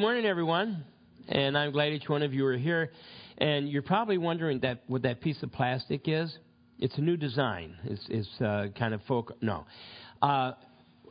good 0.00 0.06
morning, 0.06 0.24
everyone. 0.24 0.82
And 1.28 1.58
I'm 1.58 1.72
glad 1.72 1.92
each 1.92 2.08
one 2.08 2.22
of 2.22 2.32
you 2.32 2.46
are 2.46 2.56
here. 2.56 2.90
And 3.36 3.68
you're 3.68 3.82
probably 3.82 4.16
wondering 4.16 4.60
that 4.60 4.82
what 4.86 5.02
that 5.02 5.20
piece 5.20 5.42
of 5.42 5.52
plastic 5.52 6.04
is. 6.06 6.34
It's 6.78 6.96
a 6.96 7.02
new 7.02 7.18
design. 7.18 7.76
It's, 7.84 8.06
it's 8.08 8.40
uh, 8.40 8.68
kind 8.78 8.94
of 8.94 9.02
folk. 9.02 9.36
No, 9.42 9.66
uh, 10.22 10.52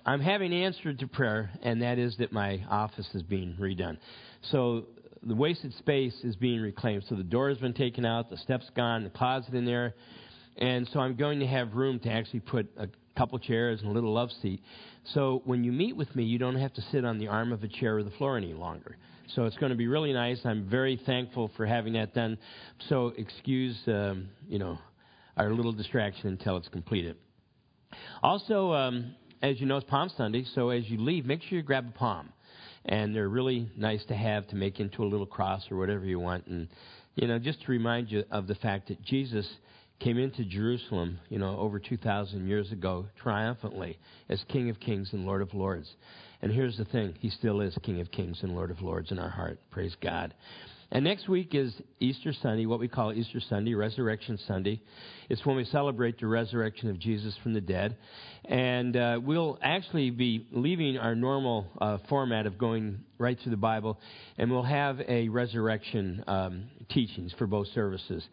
I'm 0.07 0.21
having 0.21 0.51
answered 0.51 0.97
to 0.99 1.07
prayer, 1.07 1.51
and 1.61 1.83
that 1.83 1.99
is 1.99 2.17
that 2.17 2.33
my 2.33 2.65
office 2.67 3.07
is 3.13 3.21
being 3.21 3.55
redone. 3.59 3.99
So 4.49 4.87
the 5.21 5.35
wasted 5.35 5.71
space 5.75 6.15
is 6.23 6.35
being 6.35 6.59
reclaimed. 6.59 7.03
So 7.09 7.13
the 7.13 7.21
door 7.21 7.49
has 7.49 7.59
been 7.59 7.75
taken 7.75 8.07
out, 8.07 8.31
the 8.31 8.37
steps 8.37 8.71
gone, 8.75 9.03
the 9.03 9.11
closet 9.11 9.53
in 9.53 9.65
there, 9.65 9.93
and 10.57 10.89
so 10.91 10.99
I'm 10.99 11.15
going 11.15 11.41
to 11.41 11.47
have 11.47 11.75
room 11.75 11.99
to 11.99 12.09
actually 12.09 12.39
put 12.39 12.67
a 12.75 12.87
couple 13.19 13.37
chairs 13.37 13.81
and 13.81 13.89
a 13.89 13.93
little 13.93 14.13
love 14.13 14.29
seat. 14.41 14.63
So 15.13 15.41
when 15.43 15.65
you 15.65 15.73
meet 15.73 15.97
with 15.97 16.15
me, 16.15 16.23
you 16.23 16.39
don't 16.39 16.55
have 16.55 16.73
to 16.75 16.81
sit 16.89 17.03
on 17.03 17.19
the 17.19 17.27
arm 17.27 17.51
of 17.51 17.61
a 17.63 17.67
chair 17.67 17.97
or 17.97 18.03
the 18.03 18.11
floor 18.11 18.37
any 18.37 18.53
longer. 18.53 18.95
So 19.35 19.43
it's 19.43 19.57
going 19.57 19.71
to 19.71 19.77
be 19.77 19.87
really 19.87 20.13
nice. 20.13 20.39
I'm 20.45 20.69
very 20.69 20.99
thankful 21.05 21.51
for 21.57 21.65
having 21.65 21.93
that 21.93 22.13
done. 22.13 22.37
So 22.87 23.11
excuse, 23.17 23.77
um, 23.87 24.29
you 24.47 24.57
know, 24.57 24.79
our 25.35 25.51
little 25.51 25.73
distraction 25.73 26.29
until 26.29 26.55
it's 26.55 26.69
completed. 26.69 27.17
Also, 28.23 28.71
um, 28.71 29.15
as 29.41 29.59
you 29.59 29.65
know, 29.65 29.77
it's 29.77 29.89
Palm 29.89 30.09
Sunday, 30.15 30.45
so 30.55 30.69
as 30.69 30.89
you 30.89 30.97
leave, 30.99 31.25
make 31.25 31.41
sure 31.43 31.57
you 31.57 31.63
grab 31.63 31.87
a 31.93 31.97
palm. 31.97 32.29
And 32.85 33.13
they're 33.13 33.27
really 33.27 33.69
nice 33.75 34.03
to 34.05 34.15
have 34.15 34.47
to 34.47 34.55
make 34.55 34.79
into 34.79 35.03
a 35.03 35.07
little 35.13 35.25
cross 35.25 35.63
or 35.69 35.77
whatever 35.77 36.05
you 36.05 36.19
want. 36.19 36.47
And, 36.47 36.69
you 37.15 37.27
know, 37.27 37.37
just 37.37 37.61
to 37.65 37.71
remind 37.71 38.09
you 38.09 38.23
of 38.31 38.47
the 38.47 38.55
fact 38.55 38.87
that 38.87 39.01
Jesus 39.03 39.45
came 39.99 40.17
into 40.17 40.45
Jerusalem, 40.45 41.19
you 41.29 41.39
know, 41.39 41.57
over 41.57 41.79
2,000 41.79 42.47
years 42.47 42.71
ago, 42.71 43.05
triumphantly 43.21 43.97
as 44.29 44.43
King 44.47 44.69
of 44.69 44.79
Kings 44.79 45.09
and 45.11 45.25
Lord 45.25 45.41
of 45.41 45.53
Lords. 45.53 45.89
And 46.41 46.51
here's 46.51 46.77
the 46.77 46.85
thing 46.85 47.15
He 47.19 47.29
still 47.29 47.61
is 47.61 47.77
King 47.83 47.99
of 47.99 48.11
Kings 48.11 48.39
and 48.41 48.55
Lord 48.55 48.71
of 48.71 48.81
Lords 48.81 49.11
in 49.11 49.19
our 49.19 49.29
heart. 49.29 49.59
Praise 49.71 49.95
God. 50.01 50.33
And 50.91 51.03
next 51.03 51.29
week 51.29 51.53
is 51.53 51.71
Easter 51.99 52.33
Sunday, 52.41 52.65
what 52.65 52.79
we 52.79 52.87
call 52.87 53.13
Easter 53.13 53.39
Sunday, 53.47 53.75
Resurrection 53.75 54.39
Sunday. 54.47 54.81
It's 55.29 55.45
when 55.45 55.55
we 55.55 55.63
celebrate 55.65 56.19
the 56.19 56.25
resurrection 56.25 56.89
of 56.89 56.97
Jesus 56.97 57.37
from 57.43 57.53
the 57.53 57.61
dead. 57.61 57.95
And 58.45 58.97
uh, 58.97 59.19
we'll 59.23 59.59
actually 59.61 60.09
be 60.09 60.47
leaving 60.51 60.97
our 60.97 61.13
normal 61.13 61.67
uh, 61.79 61.99
format 62.09 62.47
of 62.47 62.57
going 62.57 63.01
right 63.19 63.37
through 63.39 63.51
the 63.51 63.57
Bible, 63.57 63.99
and 64.39 64.49
we'll 64.49 64.63
have 64.63 64.99
a 65.07 65.29
resurrection 65.29 66.23
um, 66.25 66.63
teachings 66.89 67.35
for 67.37 67.45
both 67.45 67.67
services. 67.75 68.23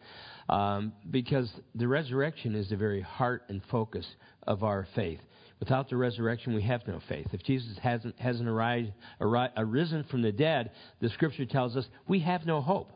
Um, 0.49 0.93
because 1.11 1.51
the 1.75 1.87
resurrection 1.87 2.55
is 2.55 2.69
the 2.69 2.77
very 2.77 3.01
heart 3.01 3.43
and 3.49 3.61
focus 3.69 4.07
of 4.47 4.63
our 4.63 4.87
faith. 4.95 5.19
Without 5.59 5.89
the 5.89 5.97
resurrection, 5.97 6.53
we 6.53 6.61
have 6.61 6.87
no 6.87 6.99
faith. 7.09 7.27
If 7.33 7.43
Jesus 7.43 7.77
hasn't, 7.81 8.19
hasn't 8.19 8.47
arise, 8.47 8.89
arisen 9.19 10.03
from 10.03 10.21
the 10.21 10.31
dead, 10.31 10.71
the 11.01 11.09
scripture 11.09 11.45
tells 11.45 11.75
us 11.75 11.85
we 12.07 12.19
have 12.19 12.45
no 12.45 12.61
hope. 12.61 12.91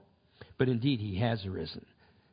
But 0.58 0.70
indeed, 0.70 1.00
he 1.00 1.18
has 1.18 1.44
arisen. 1.46 1.86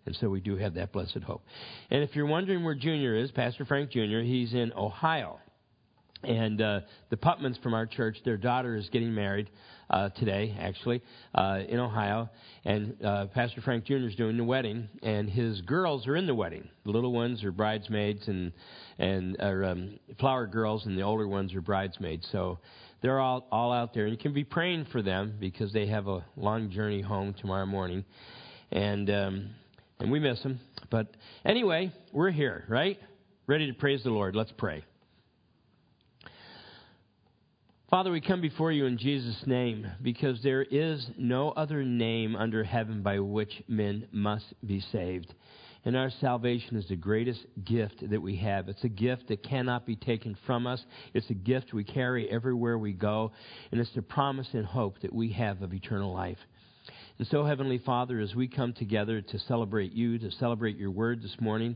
And 0.05 0.17
so 0.17 0.29
we 0.29 0.41
do 0.41 0.57
have 0.57 0.75
that 0.75 0.93
blessed 0.93 1.23
hope. 1.27 1.43
And 1.91 2.03
if 2.03 2.15
you're 2.15 2.27
wondering 2.27 2.65
where 2.65 2.75
Junior 2.75 3.17
is, 3.17 3.31
Pastor 3.31 3.65
Frank 3.65 3.91
Jr., 3.91 4.21
he's 4.21 4.53
in 4.53 4.73
Ohio. 4.75 5.39
And 6.23 6.61
uh, 6.61 6.81
the 7.11 7.17
Putmans 7.17 7.63
from 7.63 7.75
our 7.75 7.87
church, 7.87 8.19
their 8.25 8.37
daughter 8.37 8.77
is 8.77 8.89
getting 8.91 9.15
married 9.15 9.49
uh, 9.91 10.11
today, 10.11 10.57
actually, 10.59 11.03
uh, 11.35 11.61
in 11.69 11.79
Ohio. 11.79 12.29
And 12.65 13.03
uh, 13.05 13.27
Pastor 13.27 13.61
Frank 13.61 13.85
Jr. 13.85 13.95
is 14.09 14.15
doing 14.15 14.37
the 14.37 14.45
wedding, 14.45 14.89
and 15.03 15.29
his 15.29 15.61
girls 15.63 16.07
are 16.07 16.17
in 16.17 16.27
the 16.27 16.35
wedding. 16.35 16.69
The 16.85 16.91
little 16.91 17.13
ones 17.13 17.43
are 17.45 17.53
bridesmaids 17.53 18.27
and 18.29 18.53
and 18.99 19.37
are 19.41 19.65
um, 19.65 19.99
flower 20.19 20.47
girls, 20.47 20.87
and 20.87 20.99
the 20.99 21.03
older 21.03 21.27
ones 21.27 21.55
are 21.55 21.61
bridesmaids. 21.61 22.27
So 22.33 22.59
they're 23.03 23.21
all 23.21 23.47
all 23.51 23.73
out 23.73 23.95
there, 23.95 24.05
and 24.05 24.13
you 24.13 24.19
can 24.19 24.35
be 24.35 24.45
praying 24.45 24.87
for 24.93 25.03
them 25.03 25.35
because 25.39 25.73
they 25.73 25.87
have 25.87 26.09
a 26.09 26.25
long 26.37 26.71
journey 26.71 27.01
home 27.01 27.35
tomorrow 27.41 27.67
morning, 27.67 28.05
and 28.71 29.09
um, 29.09 29.51
and 30.01 30.11
we 30.11 30.19
miss 30.21 30.43
them. 30.43 30.61
But 30.91 31.09
anyway, 31.45 31.93
we're 32.13 32.31
here, 32.31 32.65
right? 32.69 32.99
Ready 33.47 33.67
to 33.69 33.75
praise 33.75 34.03
the 34.05 34.11
Lord. 34.11 34.37
Let's 34.37 34.53
pray. 34.57 34.85
Father, 37.91 38.11
we 38.11 38.21
come 38.21 38.43
before 38.43 38.71
you 38.71 38.85
in 38.85 38.99
Jesus' 38.99 39.47
name 39.47 39.91
because 40.03 40.43
there 40.43 40.63
is 40.63 41.09
no 41.17 41.53
other 41.53 41.83
name 41.83 42.37
under 42.37 42.63
heaven 42.63 43.03
by 43.03 43.19
which 43.19 43.63
men 43.67 44.07
must 44.13 44.53
be 44.67 44.79
saved. 44.93 45.33
And 45.87 45.97
our 45.97 46.11
salvation 46.21 46.77
is 46.77 46.87
the 46.87 46.97
greatest 46.97 47.47
gift 47.65 48.11
that 48.11 48.21
we 48.21 48.37
have. 48.37 48.69
It's 48.69 48.85
a 48.85 48.91
gift 48.91 49.29
that 49.29 49.43
cannot 49.43 49.87
be 49.87 49.97
taken 49.97 50.37
from 50.45 50.67
us. 50.67 50.85
It's 51.15 51.31
a 51.31 51.35
gift 51.35 51.73
we 51.73 51.83
carry 51.83 52.29
everywhere 52.31 52.77
we 52.77 52.93
go. 52.93 53.33
And 53.73 53.81
it's 53.81 53.95
the 53.95 54.03
promise 54.03 54.49
and 54.53 54.67
hope 54.67 55.01
that 55.01 55.15
we 55.15 55.33
have 55.33 55.63
of 55.63 55.73
eternal 55.73 56.13
life. 56.13 56.37
And 57.19 57.27
so, 57.29 57.43
Heavenly 57.43 57.79
Father, 57.79 58.21
as 58.21 58.35
we 58.35 58.49
come 58.49 58.75
together 58.75 59.23
to 59.23 59.39
celebrate 59.39 59.93
you, 59.93 60.19
to 60.19 60.31
celebrate 60.33 60.77
your 60.77 60.91
word 60.91 61.23
this 61.23 61.37
morning, 61.41 61.75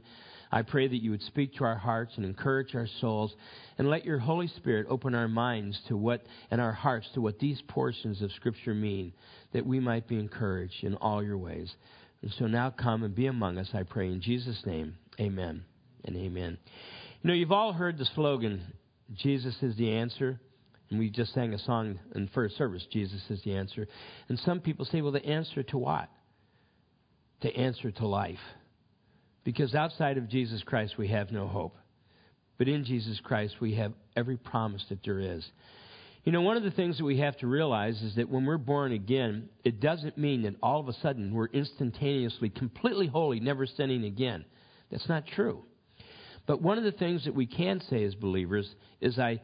I 0.52 0.62
pray 0.62 0.86
that 0.86 1.02
you 1.02 1.10
would 1.12 1.22
speak 1.22 1.54
to 1.54 1.64
our 1.64 1.78
hearts 1.78 2.12
and 2.16 2.26
encourage 2.26 2.74
our 2.74 2.88
souls, 3.00 3.34
and 3.78 3.88
let 3.88 4.04
your 4.04 4.18
Holy 4.18 4.48
Spirit 4.48 4.86
open 4.90 5.14
our 5.14 5.28
minds 5.28 5.80
to 5.88 5.96
what, 5.96 6.24
and 6.50 6.60
our 6.60 6.72
hearts 6.72 7.08
to 7.14 7.22
what 7.22 7.38
these 7.38 7.62
portions 7.68 8.20
of 8.20 8.30
Scripture 8.32 8.74
mean, 8.74 9.14
that 9.52 9.64
we 9.64 9.80
might 9.80 10.06
be 10.06 10.18
encouraged 10.18 10.84
in 10.84 10.94
all 10.96 11.22
your 11.22 11.38
ways. 11.38 11.74
And 12.20 12.32
so 12.38 12.46
now 12.46 12.70
come 12.70 13.02
and 13.02 13.14
be 13.14 13.26
among 13.26 13.56
us, 13.56 13.70
I 13.72 13.82
pray, 13.82 14.08
in 14.08 14.20
Jesus' 14.20 14.62
name. 14.66 14.96
Amen 15.18 15.64
and 16.04 16.16
amen. 16.16 16.58
You 17.22 17.28
know, 17.28 17.34
you've 17.34 17.52
all 17.52 17.72
heard 17.72 17.96
the 17.96 18.04
slogan, 18.14 18.62
Jesus 19.14 19.56
is 19.62 19.76
the 19.76 19.90
answer. 19.92 20.38
And 20.90 20.98
we 20.98 21.08
just 21.08 21.32
sang 21.32 21.54
a 21.54 21.58
song 21.58 21.98
in 22.14 22.28
first 22.34 22.58
service, 22.58 22.86
Jesus 22.92 23.22
is 23.30 23.40
the 23.44 23.54
answer. 23.54 23.88
And 24.28 24.38
some 24.40 24.60
people 24.60 24.84
say, 24.84 25.00
well, 25.00 25.12
the 25.12 25.24
answer 25.24 25.62
to 25.62 25.78
what? 25.78 26.10
The 27.40 27.56
answer 27.56 27.90
to 27.92 28.06
life. 28.06 28.38
Because 29.44 29.74
outside 29.74 30.18
of 30.18 30.28
Jesus 30.28 30.62
Christ, 30.62 30.96
we 30.98 31.08
have 31.08 31.32
no 31.32 31.48
hope. 31.48 31.76
But 32.58 32.68
in 32.68 32.84
Jesus 32.84 33.20
Christ, 33.20 33.56
we 33.60 33.74
have 33.74 33.92
every 34.14 34.36
promise 34.36 34.84
that 34.88 35.00
there 35.04 35.18
is. 35.18 35.44
You 36.24 36.30
know, 36.30 36.42
one 36.42 36.56
of 36.56 36.62
the 36.62 36.70
things 36.70 36.98
that 36.98 37.04
we 37.04 37.18
have 37.18 37.36
to 37.38 37.48
realize 37.48 38.00
is 38.00 38.14
that 38.14 38.28
when 38.28 38.46
we're 38.46 38.58
born 38.58 38.92
again, 38.92 39.48
it 39.64 39.80
doesn't 39.80 40.16
mean 40.16 40.42
that 40.42 40.54
all 40.62 40.78
of 40.78 40.86
a 40.86 40.92
sudden 40.92 41.34
we're 41.34 41.48
instantaneously 41.48 42.48
completely 42.50 43.08
holy, 43.08 43.40
never 43.40 43.66
sinning 43.66 44.04
again. 44.04 44.44
That's 44.90 45.08
not 45.08 45.26
true. 45.26 45.64
But 46.46 46.62
one 46.62 46.78
of 46.78 46.84
the 46.84 46.92
things 46.92 47.24
that 47.24 47.34
we 47.34 47.46
can 47.46 47.80
say 47.90 48.04
as 48.04 48.14
believers 48.14 48.72
is 49.00 49.18
I, 49.18 49.40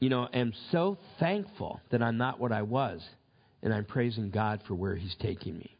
you 0.00 0.10
know, 0.10 0.28
am 0.32 0.52
so 0.70 0.98
thankful 1.18 1.80
that 1.90 2.02
I'm 2.02 2.18
not 2.18 2.38
what 2.38 2.52
I 2.52 2.62
was, 2.62 3.02
and 3.62 3.72
I'm 3.72 3.84
praising 3.86 4.30
God 4.30 4.60
for 4.66 4.74
where 4.74 4.96
He's 4.96 5.16
taking 5.20 5.56
me. 5.56 5.76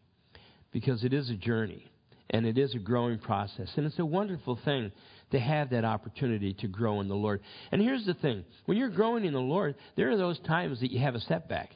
Because 0.73 1.05
it 1.05 1.13
is 1.13 1.29
a 1.29 1.35
journey 1.35 1.91
and 2.31 2.47
it 2.47 2.59
is 2.59 2.75
a 2.75 2.79
growing 2.79 3.19
process. 3.19 3.69
And 3.77 3.87
it's 3.87 3.99
a 3.99 4.05
wonderful 4.05 4.59
thing 4.65 4.93
to 5.31 5.39
have 5.39 5.71
that 5.71 5.85
opportunity 5.85 6.55
to 6.55 6.69
grow 6.69 7.01
in 7.01 7.09
the 7.09 7.15
Lord. 7.15 7.41
And 7.73 7.83
here's 7.83 8.07
the 8.07 8.15
thing 8.15 8.45
when 8.67 8.77
you're 8.77 8.91
growing 8.91 9.25
in 9.25 9.33
the 9.33 9.41
Lord, 9.41 9.75
there 9.97 10.11
are 10.11 10.17
those 10.17 10.39
times 10.41 10.81
that 10.81 10.91
you 10.91 11.01
have 11.01 11.15
a 11.15 11.21
setback. 11.21 11.71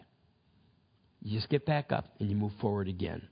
You 1.23 1.37
just 1.37 1.51
get 1.51 1.67
back 1.67 1.93
up 1.93 2.07
and 2.21 2.31
you 2.31 2.37
move 2.37 2.53
forward 2.61 2.89
again. 2.89 3.23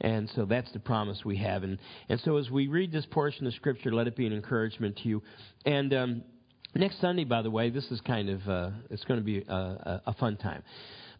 And 0.00 0.30
so 0.34 0.46
that's 0.46 0.72
the 0.72 0.78
promise 0.78 1.22
we 1.24 1.36
have. 1.38 1.62
And, 1.62 1.78
and 2.08 2.18
so 2.20 2.38
as 2.38 2.50
we 2.50 2.68
read 2.68 2.90
this 2.90 3.04
portion 3.10 3.46
of 3.46 3.52
Scripture, 3.54 3.92
let 3.92 4.06
it 4.06 4.16
be 4.16 4.26
an 4.26 4.32
encouragement 4.32 4.96
to 5.02 5.08
you. 5.08 5.22
And 5.66 5.92
um, 5.92 6.22
next 6.74 7.00
Sunday, 7.00 7.24
by 7.24 7.42
the 7.42 7.50
way, 7.50 7.68
this 7.68 7.84
is 7.90 8.00
kind 8.00 8.30
of, 8.30 8.48
uh, 8.48 8.70
it's 8.88 9.04
going 9.04 9.20
to 9.20 9.24
be 9.24 9.44
a, 9.46 9.52
a, 9.52 10.02
a 10.06 10.14
fun 10.14 10.38
time. 10.38 10.62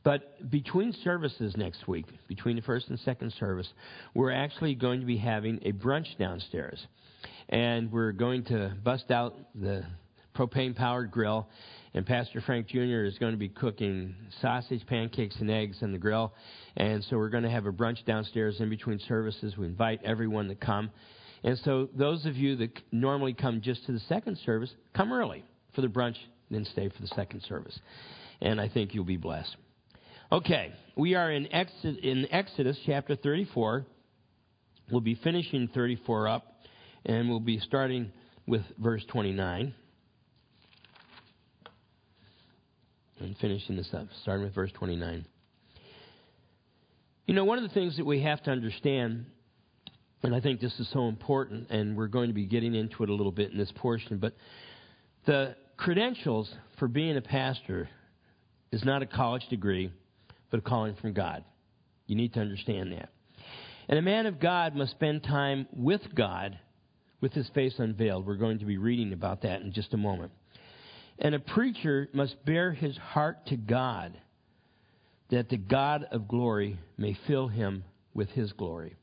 But 0.03 0.51
between 0.51 0.95
services 1.05 1.57
next 1.57 1.87
week, 1.87 2.07
between 2.27 2.57
the 2.57 2.63
first 2.63 2.89
and 2.89 2.99
second 3.01 3.33
service, 3.39 3.69
we're 4.15 4.33
actually 4.33 4.75
going 4.75 5.01
to 5.01 5.07
be 5.07 5.19
having 5.19 5.59
a 5.63 5.73
brunch 5.73 6.17
downstairs. 6.19 6.87
And 7.51 7.93
we're 7.93 8.13
going 8.13 8.45
to 8.45 8.75
bust 8.83 9.11
out 9.11 9.35
the 9.55 9.85
propane 10.35 10.75
powered 10.75 11.11
grill. 11.11 11.49
And 11.93 12.07
Pastor 12.07 12.41
Frank 12.41 12.69
Jr. 12.69 13.05
is 13.05 13.19
going 13.19 13.33
to 13.33 13.39
be 13.39 13.49
cooking 13.49 14.15
sausage, 14.41 14.87
pancakes, 14.87 15.37
and 15.41 15.51
eggs 15.51 15.79
on 15.83 15.93
the 15.93 15.99
grill. 15.99 16.33
And 16.77 17.05
so 17.05 17.17
we're 17.17 17.29
going 17.29 17.43
to 17.43 17.51
have 17.51 17.67
a 17.67 17.73
brunch 17.73 18.05
downstairs 18.07 18.61
in 18.61 18.71
between 18.71 19.01
services. 19.01 19.57
We 19.59 19.67
invite 19.67 20.01
everyone 20.05 20.49
to 20.49 20.55
come. 20.55 20.91
And 21.43 21.59
so 21.59 21.89
those 21.95 22.27
of 22.27 22.37
you 22.37 22.57
that 22.57 22.79
normally 22.93 23.35
come 23.35 23.61
just 23.61 23.85
to 23.87 23.93
the 23.93 24.01
second 24.01 24.39
service, 24.47 24.71
come 24.95 25.13
early 25.13 25.45
for 25.75 25.81
the 25.81 25.89
brunch, 25.89 26.17
then 26.51 26.65
stay 26.65 26.89
for 26.89 27.01
the 27.01 27.09
second 27.09 27.43
service. 27.43 27.79
And 28.41 28.61
I 28.61 28.69
think 28.69 28.95
you'll 28.95 29.05
be 29.05 29.17
blessed. 29.17 29.57
Okay, 30.33 30.73
we 30.95 31.17
are 31.17 31.33
in 31.33 31.53
Exodus, 31.53 31.97
in 32.05 32.29
Exodus 32.31 32.79
chapter 32.87 33.17
34. 33.17 33.85
We'll 34.89 35.01
be 35.01 35.17
finishing 35.17 35.69
34 35.75 36.29
up, 36.29 36.47
and 37.05 37.29
we'll 37.29 37.41
be 37.41 37.59
starting 37.59 38.13
with 38.47 38.63
verse 38.79 39.05
29. 39.09 39.75
And 43.19 43.37
finishing 43.39 43.75
this 43.75 43.93
up, 43.93 44.07
starting 44.23 44.45
with 44.45 44.55
verse 44.55 44.71
29. 44.75 45.27
You 47.27 47.35
know, 47.35 47.45
one 47.45 47.59
of 47.59 47.65
the 47.65 47.75
things 47.75 47.97
that 47.97 48.07
we 48.07 48.23
have 48.23 48.41
to 48.45 48.53
understand, 48.53 49.27
and 50.23 50.33
I 50.33 50.39
think 50.39 50.61
this 50.61 50.79
is 50.79 50.89
so 50.93 51.09
important, 51.09 51.71
and 51.71 51.97
we're 51.97 52.07
going 52.07 52.29
to 52.29 52.35
be 52.35 52.47
getting 52.47 52.77
into 52.77 53.03
it 53.03 53.09
a 53.09 53.15
little 53.15 53.33
bit 53.33 53.51
in 53.51 53.59
this 53.59 53.73
portion, 53.75 54.19
but 54.19 54.35
the 55.27 55.57
credentials 55.77 56.49
for 56.79 56.87
being 56.87 57.17
a 57.17 57.21
pastor 57.21 57.89
is 58.71 58.85
not 58.85 59.03
a 59.03 59.07
college 59.07 59.49
degree 59.51 59.91
but 60.51 60.59
a 60.59 60.63
calling 60.63 60.97
from 60.97 61.13
God. 61.13 61.45
You 62.07 62.17
need 62.17 62.35
to 62.35 62.41
understand 62.41 62.93
that. 62.93 63.11
And 63.89 63.99
a 63.99 64.03
man 64.03 64.27
of 64.27 64.41
God 64.41 64.75
must 64.75 64.93
spend 64.93 65.25
time 65.25 65.67
with 65.73 66.03
God 66.15 66.59
with 67.21 67.33
his 67.33 67.49
face 67.55 67.75
unveiled. 67.79 68.27
We're 68.27 68.37
going 68.37 68.61
to 68.61 68.65
be 68.65 68.79
reading 68.79 69.13
about 69.13 69.43
that 69.43 69.63
in 69.63 69.73
just 69.73 69.95
a 69.95 69.97
moment. 69.97 70.33
And 71.19 71.35
a 71.35 71.41
preacher 71.41 72.09
must 72.13 72.45
bare 72.45 72.73
his 72.73 72.97
heart 72.97 73.47
to 73.47 73.57
God 73.57 74.17
that 75.31 75.49
the 75.49 75.57
God 75.57 76.07
of 76.11 76.29
glory 76.29 76.79
may 76.97 77.17
fill 77.27 77.49
him 77.49 77.85
with 78.15 78.31
his 78.31 78.53
glory. 78.53 78.97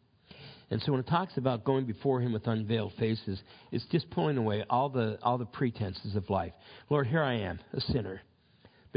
And 0.69 0.81
so 0.81 0.91
when 0.91 0.99
it 0.99 1.07
talks 1.07 1.37
about 1.37 1.63
going 1.63 1.85
before 1.85 2.19
him 2.19 2.33
with 2.33 2.45
unveiled 2.47 2.93
faces, 2.99 3.41
it's 3.71 3.85
just 3.85 4.09
pulling 4.09 4.37
away 4.37 4.65
all 4.69 4.89
the 4.89 5.17
all 5.23 5.37
the 5.37 5.45
pretenses 5.45 6.15
of 6.15 6.29
life. 6.29 6.51
Lord, 6.89 7.07
here 7.07 7.23
I 7.23 7.35
am, 7.35 7.59
a 7.73 7.79
sinner. 7.79 8.21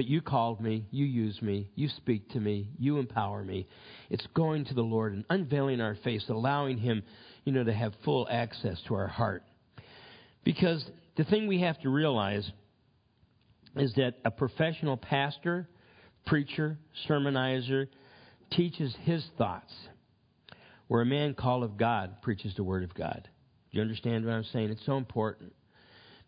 But 0.01 0.09
you 0.09 0.23
called 0.23 0.63
me, 0.63 0.87
you 0.91 1.05
use 1.05 1.43
me, 1.43 1.69
you 1.75 1.91
speak 1.91 2.31
to 2.31 2.41
me, 2.41 2.71
you 2.79 2.97
empower 2.97 3.45
me. 3.45 3.67
It's 4.09 4.27
going 4.33 4.65
to 4.65 4.73
the 4.73 4.81
Lord 4.81 5.13
and 5.13 5.27
unveiling 5.29 5.83
our 5.83 5.95
face, 5.95 6.25
allowing 6.31 6.79
him, 6.79 7.03
you 7.45 7.53
know, 7.53 7.65
to 7.65 7.73
have 7.75 7.93
full 8.03 8.27
access 8.31 8.81
to 8.89 8.95
our 8.95 9.09
heart. 9.09 9.43
Because 10.43 10.83
the 11.19 11.25
thing 11.25 11.47
we 11.47 11.61
have 11.61 11.79
to 11.81 11.91
realize 11.91 12.51
is 13.77 13.93
that 13.97 14.15
a 14.25 14.31
professional 14.31 14.97
pastor, 14.97 15.69
preacher, 16.25 16.79
sermonizer 17.07 17.87
teaches 18.53 18.97
his 19.03 19.23
thoughts, 19.37 19.75
where 20.89 21.03
a 21.03 21.05
man 21.07 21.35
called 21.35 21.63
of 21.63 21.77
God 21.77 22.23
preaches 22.23 22.55
the 22.55 22.65
Word 22.65 22.85
of 22.85 22.95
God. 22.95 23.29
Do 23.71 23.77
you 23.77 23.83
understand 23.83 24.25
what 24.25 24.33
I'm 24.33 24.45
saying? 24.45 24.71
It's 24.71 24.87
so 24.87 24.97
important 24.97 25.53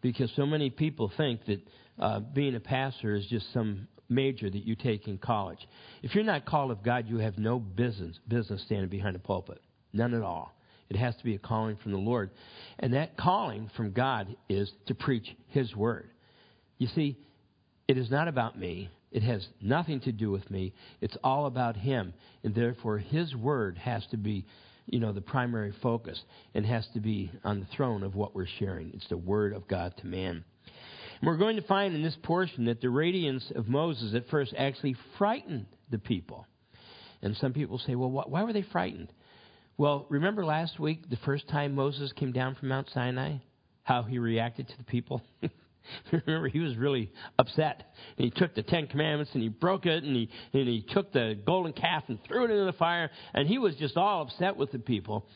because 0.03 0.31
so 0.37 0.45
many 0.45 0.69
people 0.69 1.11
think 1.17 1.47
that 1.47 1.67
uh, 1.99 2.21
being 2.21 2.55
a 2.55 2.61
pastor 2.61 3.15
is 3.15 3.27
just 3.27 3.53
some 3.53 3.89
major 4.09 4.49
that 4.51 4.65
you 4.65 4.77
take 4.77 5.09
in 5.09 5.19
college. 5.19 5.67
If 6.03 6.15
you're 6.15 6.25
not 6.25 6.45
called 6.45 6.71
of 6.71 6.83
God, 6.83 7.09
you 7.09 7.19
have 7.19 7.39
no 7.39 7.59
business 7.59 8.19
business 8.29 8.63
standing 8.63 8.89
behind 8.89 9.17
a 9.17 9.21
pulpit, 9.21 9.61
none 9.93 10.15
at 10.15 10.23
all. 10.23 10.55
It 10.89 10.97
has 10.97 11.17
to 11.17 11.25
be 11.25 11.35
a 11.35 11.39
calling 11.39 11.77
from 11.77 11.93
the 11.93 11.99
Lord, 11.99 12.31
and 12.79 12.93
that 12.93 13.17
calling 13.17 13.71
from 13.77 13.93
God 13.93 14.37
is 14.49 14.71
to 14.87 14.95
preach 14.95 15.27
His 15.49 15.75
word. 15.75 16.11
You 16.77 16.87
see, 16.89 17.17
it 17.89 17.97
is 17.97 18.11
not 18.11 18.29
about 18.29 18.59
me. 18.59 18.91
It 19.11 19.23
has 19.23 19.47
nothing 19.61 20.01
to 20.01 20.13
do 20.13 20.31
with 20.31 20.51
me. 20.51 20.73
It's 21.01 21.17
all 21.23 21.47
about 21.47 21.77
Him. 21.77 22.15
And 22.43 22.55
therefore, 22.55 22.99
His 22.99 23.35
Word 23.37 23.79
has 23.79 24.07
to 24.11 24.17
be, 24.17 24.47
you 24.87 24.99
know, 24.99 25.13
the 25.13 25.21
primary 25.21 25.73
focus 25.83 26.21
and 26.55 26.65
has 26.67 26.87
to 26.95 27.01
be 27.01 27.31
on 27.45 27.61
the 27.61 27.67
throne 27.77 28.03
of 28.03 28.15
what 28.15 28.35
we're 28.35 28.47
sharing. 28.59 28.91
It's 28.95 29.09
the 29.09 29.17
Word 29.17 29.53
of 29.53 29.69
God 29.69 29.95
to 29.99 30.07
man. 30.07 30.45
We're 31.23 31.37
going 31.37 31.57
to 31.57 31.63
find 31.63 31.95
in 31.95 32.03
this 32.03 32.17
portion 32.23 32.65
that 32.65 32.81
the 32.81 32.91
radiance 32.91 33.53
of 33.55 33.69
Moses 33.69 34.13
at 34.15 34.29
first 34.29 34.55
actually 34.59 34.97
frightened 35.19 35.67
the 35.89 35.99
people. 35.99 36.47
And 37.23 37.37
some 37.37 37.53
people 37.53 37.79
say, 37.79 37.95
well, 37.95 38.11
why 38.11 38.43
were 38.43 38.53
they 38.53 38.63
frightened? 38.63 39.13
Well, 39.77 40.07
remember 40.09 40.45
last 40.45 40.81
week, 40.81 41.09
the 41.09 41.19
first 41.25 41.49
time 41.49 41.77
Moses 41.77 42.13
came 42.13 42.33
down 42.33 42.57
from 42.57 42.69
Mount 42.69 42.91
Sinai? 42.93 43.37
How 43.85 44.03
he 44.03 44.19
reacted 44.19 44.69
to 44.69 44.77
the 44.77 44.85
people? 44.85 45.23
Remember, 46.13 46.49
he 46.49 46.61
was 46.61 46.77
really 46.77 47.11
upset. 47.39 47.85
And 48.17 48.25
he 48.25 48.31
took 48.31 48.55
the 48.55 48.63
Ten 48.63 48.87
Commandments 48.87 49.33
and 49.35 49.43
he 49.43 49.49
broke 49.49 49.87
it, 49.87 50.05
and 50.05 50.15
he 50.15 50.29
and 50.53 50.69
he 50.69 50.83
took 50.83 51.13
the 51.13 51.39
golden 51.45 51.73
calf 51.73 52.05
and 52.09 52.19
threw 52.25 52.45
it 52.45 52.51
into 52.51 52.65
the 52.65 52.73
fire, 52.73 53.11
and 53.35 53.49
he 53.49 53.59
was 53.59 53.75
just 53.77 53.97
all 53.97 54.23
upset 54.23 54.57
with 54.57 54.71
the 54.73 54.79
people. 54.79 55.27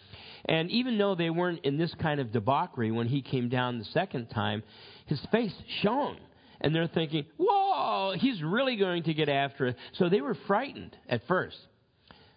And 0.46 0.70
even 0.70 0.96
though 0.96 1.14
they 1.14 1.30
weren't 1.30 1.64
in 1.64 1.76
this 1.76 1.92
kind 2.00 2.20
of 2.20 2.32
debauchery 2.32 2.90
when 2.90 3.08
he 3.08 3.20
came 3.20 3.48
down 3.48 3.78
the 3.78 3.84
second 3.86 4.28
time, 4.28 4.62
his 5.06 5.20
face 5.32 5.52
shone. 5.82 6.18
And 6.60 6.74
they're 6.74 6.88
thinking, 6.88 7.26
whoa, 7.36 8.14
he's 8.16 8.42
really 8.42 8.76
going 8.76 9.02
to 9.04 9.14
get 9.14 9.28
after 9.28 9.66
it. 9.66 9.76
So 9.94 10.08
they 10.08 10.20
were 10.20 10.36
frightened 10.46 10.96
at 11.08 11.26
first. 11.26 11.56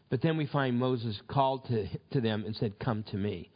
But 0.09 0.21
then 0.21 0.37
we 0.37 0.47
find 0.47 0.77
Moses 0.77 1.19
called 1.27 1.67
to, 1.67 1.87
to 2.11 2.21
them 2.21 2.43
and 2.45 2.55
said, 2.55 2.79
Come 2.79 3.03
to 3.11 3.17
me. 3.17 3.51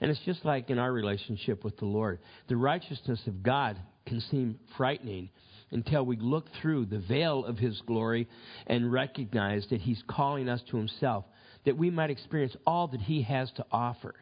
And 0.00 0.10
it's 0.10 0.20
just 0.26 0.44
like 0.44 0.68
in 0.68 0.78
our 0.78 0.92
relationship 0.92 1.64
with 1.64 1.76
the 1.78 1.84
Lord. 1.84 2.18
The 2.48 2.56
righteousness 2.56 3.20
of 3.26 3.42
God 3.42 3.78
can 4.04 4.20
seem 4.20 4.58
frightening 4.76 5.30
until 5.70 6.04
we 6.04 6.16
look 6.16 6.46
through 6.60 6.86
the 6.86 6.98
veil 6.98 7.44
of 7.44 7.56
His 7.56 7.80
glory 7.86 8.28
and 8.66 8.92
recognize 8.92 9.64
that 9.70 9.80
He's 9.80 10.02
calling 10.08 10.48
us 10.48 10.60
to 10.70 10.76
Himself, 10.76 11.24
that 11.64 11.76
we 11.76 11.90
might 11.90 12.10
experience 12.10 12.56
all 12.66 12.88
that 12.88 13.00
He 13.00 13.22
has 13.22 13.50
to 13.52 13.66
offer. 13.70 14.14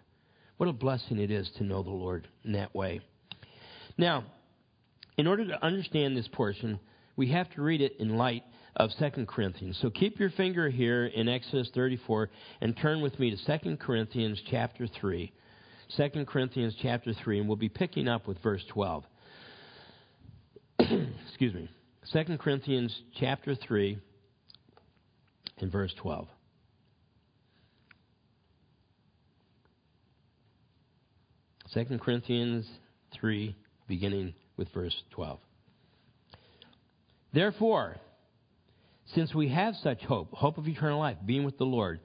What 0.57 0.69
a 0.69 0.73
blessing 0.73 1.19
it 1.19 1.31
is 1.31 1.51
to 1.57 1.65
know 1.65 1.83
the 1.83 1.91
Lord 1.91 2.29
in 2.45 2.53
that 2.53 2.75
way. 2.75 3.01
Now, 3.97 4.25
in 5.17 5.27
order 5.27 5.47
to 5.47 5.65
understand 5.65 6.17
this 6.17 6.29
portion, 6.29 6.79
we 7.17 7.31
have 7.33 7.51
to 7.55 7.63
read 7.63 7.81
it 7.81 7.97
in 7.99 8.17
light 8.17 8.45
of 8.77 8.91
2 8.99 9.27
Corinthians. 9.27 9.79
So 9.83 9.91
keep 9.91 10.19
your 10.19 10.31
finger 10.31 10.71
here 10.71 11.07
in 11.07 11.29
Exodus 11.29 11.71
34 11.75 12.31
and 12.61 12.77
turn 12.77 13.01
with 13.01 13.19
me 13.19 13.35
to 13.35 13.59
2 13.59 13.77
Corinthians 13.77 14.41
chapter 14.51 14.87
3. 14.87 15.33
2 15.97 16.25
Corinthians 16.27 16.75
chapter 16.81 17.13
3, 17.13 17.41
and 17.41 17.49
we'll 17.49 17.57
be 17.57 17.69
picking 17.69 18.09
up 18.09 18.27
with 18.27 18.39
verse 18.43 18.65
12. 18.69 19.05
excuse 20.79 21.53
me, 21.53 21.69
2 22.13 22.39
Corinthians 22.39 22.97
chapter 23.19 23.55
3 23.55 23.99
and 25.59 25.73
verse 25.73 25.93
12. 26.01 26.29
Second 31.73 32.01
Corinthians 32.01 32.67
3, 33.21 33.55
beginning 33.87 34.35
with 34.57 34.69
verse 34.75 34.95
12. 35.11 35.39
Therefore, 37.33 37.97
since 39.15 39.33
we 39.35 39.49
have 39.49 39.75
such 39.77 40.03
hope, 40.03 40.33
hope 40.33 40.59
of 40.59 40.67
eternal 40.67 40.99
life, 40.99 41.17
being 41.25 41.45
with 41.45 41.59
the 41.59 41.65
Lord, 41.65 42.01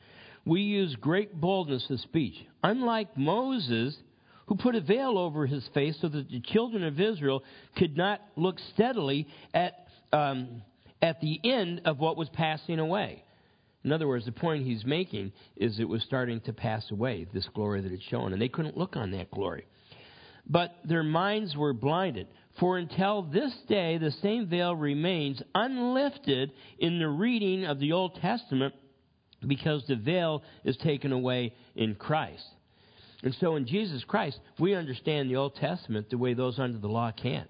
we 0.45 0.61
use 0.61 0.95
great 0.95 1.39
boldness 1.39 1.89
of 1.89 1.99
speech. 2.01 2.35
Unlike 2.63 3.17
Moses, 3.17 3.97
who 4.45 4.55
put 4.55 4.75
a 4.75 4.81
veil 4.81 5.17
over 5.17 5.47
his 5.47 5.67
face 5.73 5.97
so 5.99 6.09
that 6.09 6.29
the 6.29 6.41
children 6.41 6.83
of 6.83 6.99
Israel 6.99 7.43
could 7.75 7.97
not 7.97 8.21
look 8.35 8.59
steadily 8.75 9.27
at, 9.53 9.87
um, 10.13 10.61
at 11.01 11.19
the 11.21 11.39
end 11.43 11.81
of 11.85 11.97
what 11.97 12.17
was 12.17 12.29
passing 12.29 12.77
away. 12.77 13.24
In 13.85 13.91
other 13.91 14.07
words, 14.07 14.25
the 14.25 14.31
point 14.31 14.65
he's 14.65 14.83
making 14.83 15.31
is 15.55 15.79
it 15.79 15.87
was 15.87 16.01
starting 16.01 16.41
to 16.41 16.53
pass 16.53 16.89
away, 16.89 17.27
this 17.31 17.47
glory 17.53 17.81
that 17.81 17.91
had 17.91 18.01
shown, 18.01 18.33
and 18.33 18.41
they 18.41 18.49
couldn't 18.49 18.75
look 18.75 18.95
on 18.95 19.11
that 19.11 19.29
glory. 19.29 19.67
But 20.47 20.75
their 20.83 21.03
minds 21.03 21.55
were 21.55 21.71
blinded. 21.71 22.25
For 22.59 22.79
until 22.79 23.21
this 23.21 23.53
day, 23.69 23.99
the 23.99 24.09
same 24.23 24.47
veil 24.47 24.75
remains 24.75 25.39
unlifted 25.53 26.51
in 26.79 26.97
the 26.97 27.07
reading 27.07 27.65
of 27.65 27.79
the 27.79 27.91
Old 27.91 28.15
Testament 28.15 28.73
because 29.45 29.85
the 29.85 29.95
veil 29.95 30.41
is 30.63 30.77
taken 30.77 31.11
away 31.11 31.53
in 31.75 31.93
Christ. 31.93 32.43
And 33.21 33.35
so 33.39 33.55
in 33.55 33.67
Jesus 33.67 34.03
Christ, 34.03 34.39
we 34.57 34.73
understand 34.73 35.29
the 35.29 35.35
Old 35.35 35.55
Testament 35.57 36.09
the 36.09 36.17
way 36.17 36.33
those 36.33 36.57
under 36.57 36.79
the 36.79 36.87
law 36.87 37.11
can't. 37.11 37.49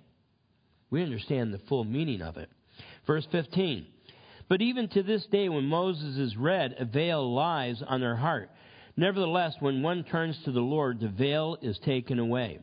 We 0.89 1.01
understand 1.01 1.53
the 1.53 1.62
full 1.69 1.86
meaning 1.86 2.21
of 2.21 2.36
it. 2.36 2.50
Verse 3.07 3.25
15. 3.31 3.88
But 4.47 4.61
even 4.61 4.87
to 4.89 5.03
this 5.03 5.25
day, 5.27 5.49
when 5.49 5.65
Moses 5.65 6.17
is 6.17 6.37
read, 6.37 6.75
a 6.77 6.85
veil 6.85 7.33
lies 7.33 7.81
on 7.85 7.99
their 7.99 8.15
heart. 8.15 8.49
Nevertheless, 8.97 9.55
when 9.59 9.81
one 9.81 10.03
turns 10.03 10.37
to 10.45 10.51
the 10.51 10.59
Lord, 10.59 10.99
the 10.99 11.09
veil 11.09 11.57
is 11.61 11.77
taken 11.79 12.19
away. 12.19 12.59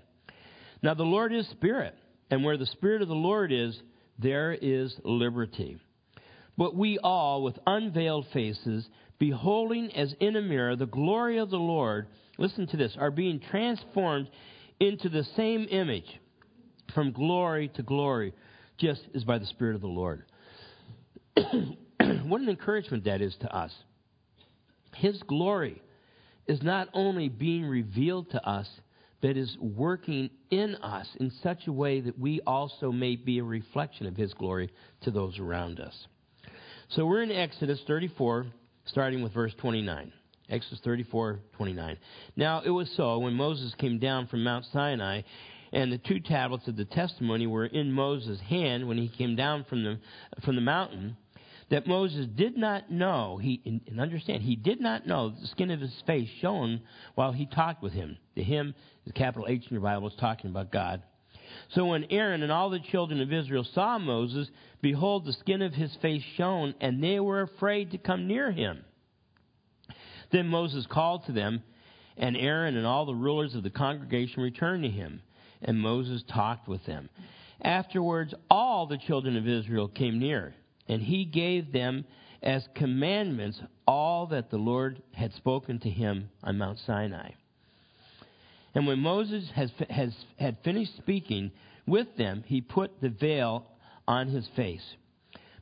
Now, 0.83 0.95
the 0.95 1.03
Lord 1.03 1.33
is 1.33 1.47
Spirit, 1.49 1.95
and 2.31 2.45
where 2.45 2.57
the 2.57 2.67
Spirit 2.67 3.03
of 3.03 3.09
the 3.09 3.15
Lord 3.15 3.53
is, 3.53 3.81
there 4.19 4.53
is 4.53 4.95
liberty. 5.05 5.79
But 6.57 6.77
we 6.77 6.99
all, 6.99 7.43
with 7.43 7.59
unveiled 7.67 8.27
faces, 8.33 8.89
beholding 9.19 9.95
as 9.95 10.15
in 10.21 10.37
a 10.37 10.43
mirror 10.43 10.77
the 10.77 10.87
glory 10.87 11.39
of 11.39 11.51
the 11.51 11.57
Lord, 11.57 12.07
listen 12.39 12.67
to 12.69 12.77
this, 12.77 12.97
are 12.99 13.11
being 13.11 13.41
transformed 13.41 14.29
into 14.81 15.09
the 15.09 15.25
same 15.37 15.67
image 15.71 16.21
from 16.95 17.13
glory 17.13 17.69
to 17.75 17.83
glory, 17.83 18.35
just 18.79 19.03
as 19.15 19.25
by 19.25 19.39
the 19.39 19.47
Spirit 19.47 19.75
of 19.75 19.81
the 19.81 19.87
Lord. 19.87 20.25
what 22.27 22.41
an 22.41 22.49
encouragement 22.49 23.05
that 23.05 23.21
is 23.21 23.35
to 23.41 23.55
us. 23.55 23.73
His 24.95 25.23
glory 25.23 25.81
is 26.47 26.63
not 26.63 26.89
only 26.93 27.29
being 27.29 27.65
revealed 27.65 28.31
to 28.31 28.49
us, 28.49 28.69
but 29.21 29.37
is 29.37 29.57
working 29.61 30.29
in 30.51 30.75
us 30.77 31.07
in 31.21 31.31
such 31.43 31.67
a 31.67 31.73
way 31.73 32.01
that 32.01 32.19
we 32.19 32.41
also 32.47 32.91
may 32.91 33.17
be 33.17 33.39
a 33.39 33.45
reflection 33.45 34.07
of 34.07 34.17
His 34.17 34.35
glory 34.35 34.71
to 35.03 35.11
those 35.11 35.39
around 35.39 35.81
us. 35.81 35.95
So 36.91 37.07
we're 37.07 37.23
in 37.23 37.31
Exodus 37.31 37.81
34, 37.87 38.47
starting 38.87 39.23
with 39.23 39.33
verse 39.33 39.55
29. 39.59 40.13
Exodus 40.51 40.81
34, 40.85 41.39
29. 41.57 41.97
Now 42.37 42.63
it 42.65 42.71
was 42.71 42.93
so 42.97 43.19
when 43.21 43.35
Moses 43.35 43.73
came 43.79 43.99
down 43.99 44.27
from 44.27 44.45
Mount 44.45 44.67
Sinai, 44.73 45.23
and 45.73 45.91
the 45.91 45.99
two 45.99 46.21
tablets 46.21 46.69
of 46.69 46.77
the 46.77 46.85
testimony 46.85 47.47
were 47.47 47.65
in 47.65 47.93
Moses' 47.93 48.41
hand 48.41 48.87
when 48.87 48.99
he 48.99 49.09
came 49.09 49.37
down 49.37 49.65
from 49.65 49.85
the 49.85 49.99
from 50.45 50.57
the 50.57 50.61
mountain, 50.61 51.17
that 51.71 51.87
Moses 51.87 52.27
did 52.27 52.57
not 52.57 52.91
know. 52.91 53.39
He 53.41 53.61
and 53.87 54.01
understand 54.01 54.43
he 54.43 54.57
did 54.57 54.81
not 54.81 55.07
know 55.07 55.31
the 55.31 55.47
skin 55.49 55.71
of 55.71 55.81
his 55.81 56.03
face 56.07 56.29
shone 56.41 56.83
while 57.15 57.33
he 57.33 57.47
talked 57.47 57.83
with 57.83 57.93
him. 57.93 58.19
The 58.35 58.43
him, 58.43 58.75
the 59.07 59.13
capital 59.13 59.47
H 59.49 59.63
in 59.63 59.75
your 59.75 59.81
Bible, 59.81 60.09
is 60.09 60.15
talking 60.19 60.51
about 60.51 60.73
God. 60.73 61.03
So 61.71 61.87
when 61.87 62.05
Aaron 62.11 62.43
and 62.43 62.53
all 62.53 62.71
the 62.71 62.81
children 62.81 63.21
of 63.21 63.33
Israel 63.33 63.67
saw 63.75 63.99
Moses, 63.99 64.49
behold, 64.81 65.25
the 65.25 65.33
skin 65.35 65.63
of 65.63 65.73
his 65.73 65.95
face 66.03 66.23
shone, 66.37 66.75
and 66.81 67.03
they 67.03 67.21
were 67.21 67.43
afraid 67.43 67.91
to 67.93 67.99
come 67.99 68.27
near 68.27 68.51
him. 68.51 68.85
Then 70.31 70.49
Moses 70.49 70.87
called 70.87 71.27
to 71.27 71.33
them, 71.33 71.63
and 72.17 72.37
Aaron 72.37 72.77
and 72.77 72.87
all 72.87 73.07
the 73.07 73.15
rulers 73.15 73.55
of 73.55 73.63
the 73.63 73.71
congregation 73.71 74.43
returned 74.43 74.83
to 74.85 74.91
him, 74.91 75.23
and 75.63 75.81
Moses 75.81 76.23
talked 76.33 76.69
with 76.69 76.85
them. 76.87 77.09
Afterwards, 77.61 78.35
all 78.51 78.87
the 78.87 78.99
children 78.99 79.37
of 79.37 79.47
Israel 79.47 79.89
came 79.89 80.19
near, 80.19 80.55
and 80.89 81.03
he 81.03 81.25
gave 81.25 81.73
them 81.73 82.05
as 82.43 82.67
commandments 82.75 83.61
all 83.87 84.27
that 84.27 84.51
the 84.51 84.57
Lord 84.57 85.03
had 85.13 85.33
spoken 85.35 85.79
to 85.81 85.91
him 85.91 86.31
on 86.43 86.59
Mount 86.59 86.79
Sinai. 86.87 87.31
And 88.75 88.87
when 88.87 88.99
Moses 88.99 89.49
has, 89.55 89.71
has, 89.91 90.15
had 90.39 90.57
finished 90.65 90.97
speaking 90.97 91.53
with 91.87 92.17
them, 92.17 92.43
he 92.47 92.61
put 92.61 93.01
the 93.01 93.11
veil 93.11 93.67
on 94.09 94.29
his 94.29 94.49
face. 94.57 94.97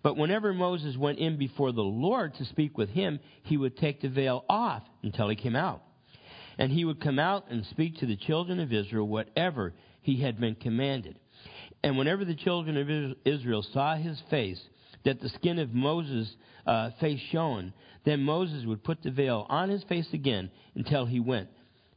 But 0.03 0.17
whenever 0.17 0.55
Moses 0.55 0.97
went 0.97 1.19
in 1.19 1.37
before 1.37 1.73
the 1.73 1.83
Lord 1.83 2.35
to 2.37 2.45
speak 2.47 2.79
with 2.79 2.89
him, 2.91 3.21
he 3.43 3.57
would 3.57 3.77
take 3.77 4.01
the 4.01 4.09
veil 4.09 4.45
off 4.49 4.83
until 5.03 5.29
he 5.29 5.37
came 5.37 5.57
out. 5.57 5.83
And 6.59 6.73
he 6.73 6.85
would 6.85 7.01
come 7.01 7.19
out 7.19 7.47
and 7.51 7.65
speak 7.67 7.99
to 7.99 8.07
the 8.07 8.17
children 8.17 8.61
of 8.61 8.73
Israel 8.73 9.07
whatever 9.07 9.75
he 10.03 10.23
had 10.23 10.41
been 10.41 10.55
commanded. 10.55 11.17
And 11.83 11.99
whenever 11.99 12.25
the 12.25 12.35
children 12.35 12.77
of 12.77 13.17
Israel 13.25 13.63
saw 13.63 13.97
his 13.97 14.21
face, 14.31 14.61
that 15.05 15.21
the 15.21 15.29
skin 15.31 15.59
of 15.59 15.73
Moses' 15.73 16.35
uh, 16.67 16.91
face 17.01 17.21
shone, 17.31 17.73
then 18.05 18.21
Moses 18.23 18.65
would 18.67 18.85
put 18.85 19.03
the 19.03 19.11
veil 19.11 19.47
on 19.49 19.69
his 19.69 19.83
face 19.85 20.09
again 20.13 20.51
until 20.75 21.07
he 21.07 21.21
went 21.21 21.49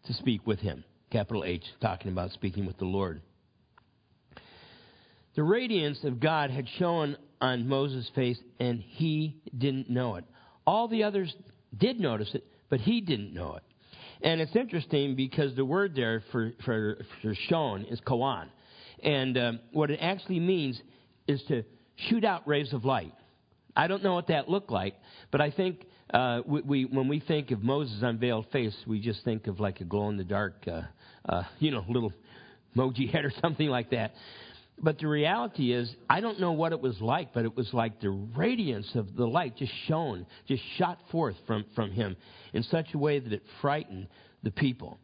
to 0.05 0.13
speak 0.13 0.45
with 0.45 0.60
him. 0.60 0.83
Capital 1.12 1.43
H, 1.45 1.63
talking 1.81 2.12
about 2.12 2.31
speaking 2.31 2.65
with 2.65 2.77
the 2.77 2.86
Lord. 2.86 3.22
The 5.36 5.43
radiance 5.43 6.03
of 6.03 6.19
God 6.19 6.51
had 6.51 6.67
shone 6.77 7.17
on 7.41 7.67
Moses' 7.67 8.10
face, 8.15 8.38
and 8.60 8.79
he 8.79 9.41
didn't 9.57 9.89
know 9.89 10.15
it. 10.15 10.25
All 10.65 10.88
the 10.88 11.03
others 11.03 11.33
did 11.77 12.00
notice 12.00 12.33
it, 12.33 12.45
but 12.69 12.79
he 12.79 13.01
didn't 13.01 13.33
know 13.33 13.55
it. 13.55 13.63
And 14.22 14.39
it's 14.39 14.55
interesting 14.55 15.15
because 15.15 15.55
the 15.55 15.65
word 15.65 15.95
there 15.95 16.24
for, 16.31 16.53
for, 16.63 16.98
for 17.22 17.36
shone 17.50 17.83
is 17.83 18.00
koan. 18.01 18.48
And 19.03 19.38
um, 19.38 19.60
what 19.74 19.91
it 19.91 20.00
actually 20.01 20.39
means 20.39 20.81
is 21.27 21.43
to 21.50 21.63
shoot 22.10 22.24
out 22.24 22.48
rays 22.48 22.74
of 22.74 22.86
light. 22.86 23.13
I 23.75 23.88
don't 23.88 24.03
know 24.03 24.13
what 24.13 24.27
that 24.27 24.50
looked 24.50 24.72
like, 24.72 24.95
but 25.31 25.41
I 25.41 25.51
think 25.51 25.86
uh, 26.13 26.41
we, 26.45 26.62
we, 26.62 26.86
when 26.86 27.07
we 27.07 27.19
think 27.19 27.51
of 27.51 27.63
Moses' 27.63 28.00
unveiled 28.01 28.45
face, 28.51 28.75
we 28.86 29.00
just 29.00 29.24
think 29.24 29.48
of 29.48 29.60
like 29.60 29.81
a 29.81 29.83
glow 29.83 30.10
in 30.10 30.17
the 30.17 30.24
dark, 30.24 30.55
uh, 30.67 30.81
uh, 31.27 31.43
you 31.60 31.72
know, 31.72 31.83
little 31.88 32.13
emoji 32.75 33.12
head 33.12 33.25
or 33.25 33.33
something 33.41 33.67
like 33.67 33.89
that. 33.91 34.13
But 34.81 35.00
the 35.00 35.07
reality 35.07 35.72
is, 35.72 35.89
I 36.10 36.19
don't 36.19 36.39
know 36.39 36.51
what 36.51 36.72
it 36.72 36.81
was 36.81 37.00
like, 37.00 37.33
but 37.33 37.45
it 37.45 37.55
was 37.55 37.72
like 37.74 38.01
the 38.01 38.10
radiance 38.10 38.89
of 38.95 39.15
the 39.15 39.25
light 39.25 39.55
just 39.55 39.72
shone, 39.88 40.25
just 40.48 40.63
shot 40.77 41.00
forth 41.12 41.36
from, 41.45 41.65
from 41.75 41.91
him 41.91 42.15
in 42.53 42.63
such 42.63 42.88
a 42.93 42.98
way 42.98 43.19
that 43.19 43.31
it 43.31 43.43
frightened 43.62 44.07
the 44.41 44.51
people. 44.51 45.00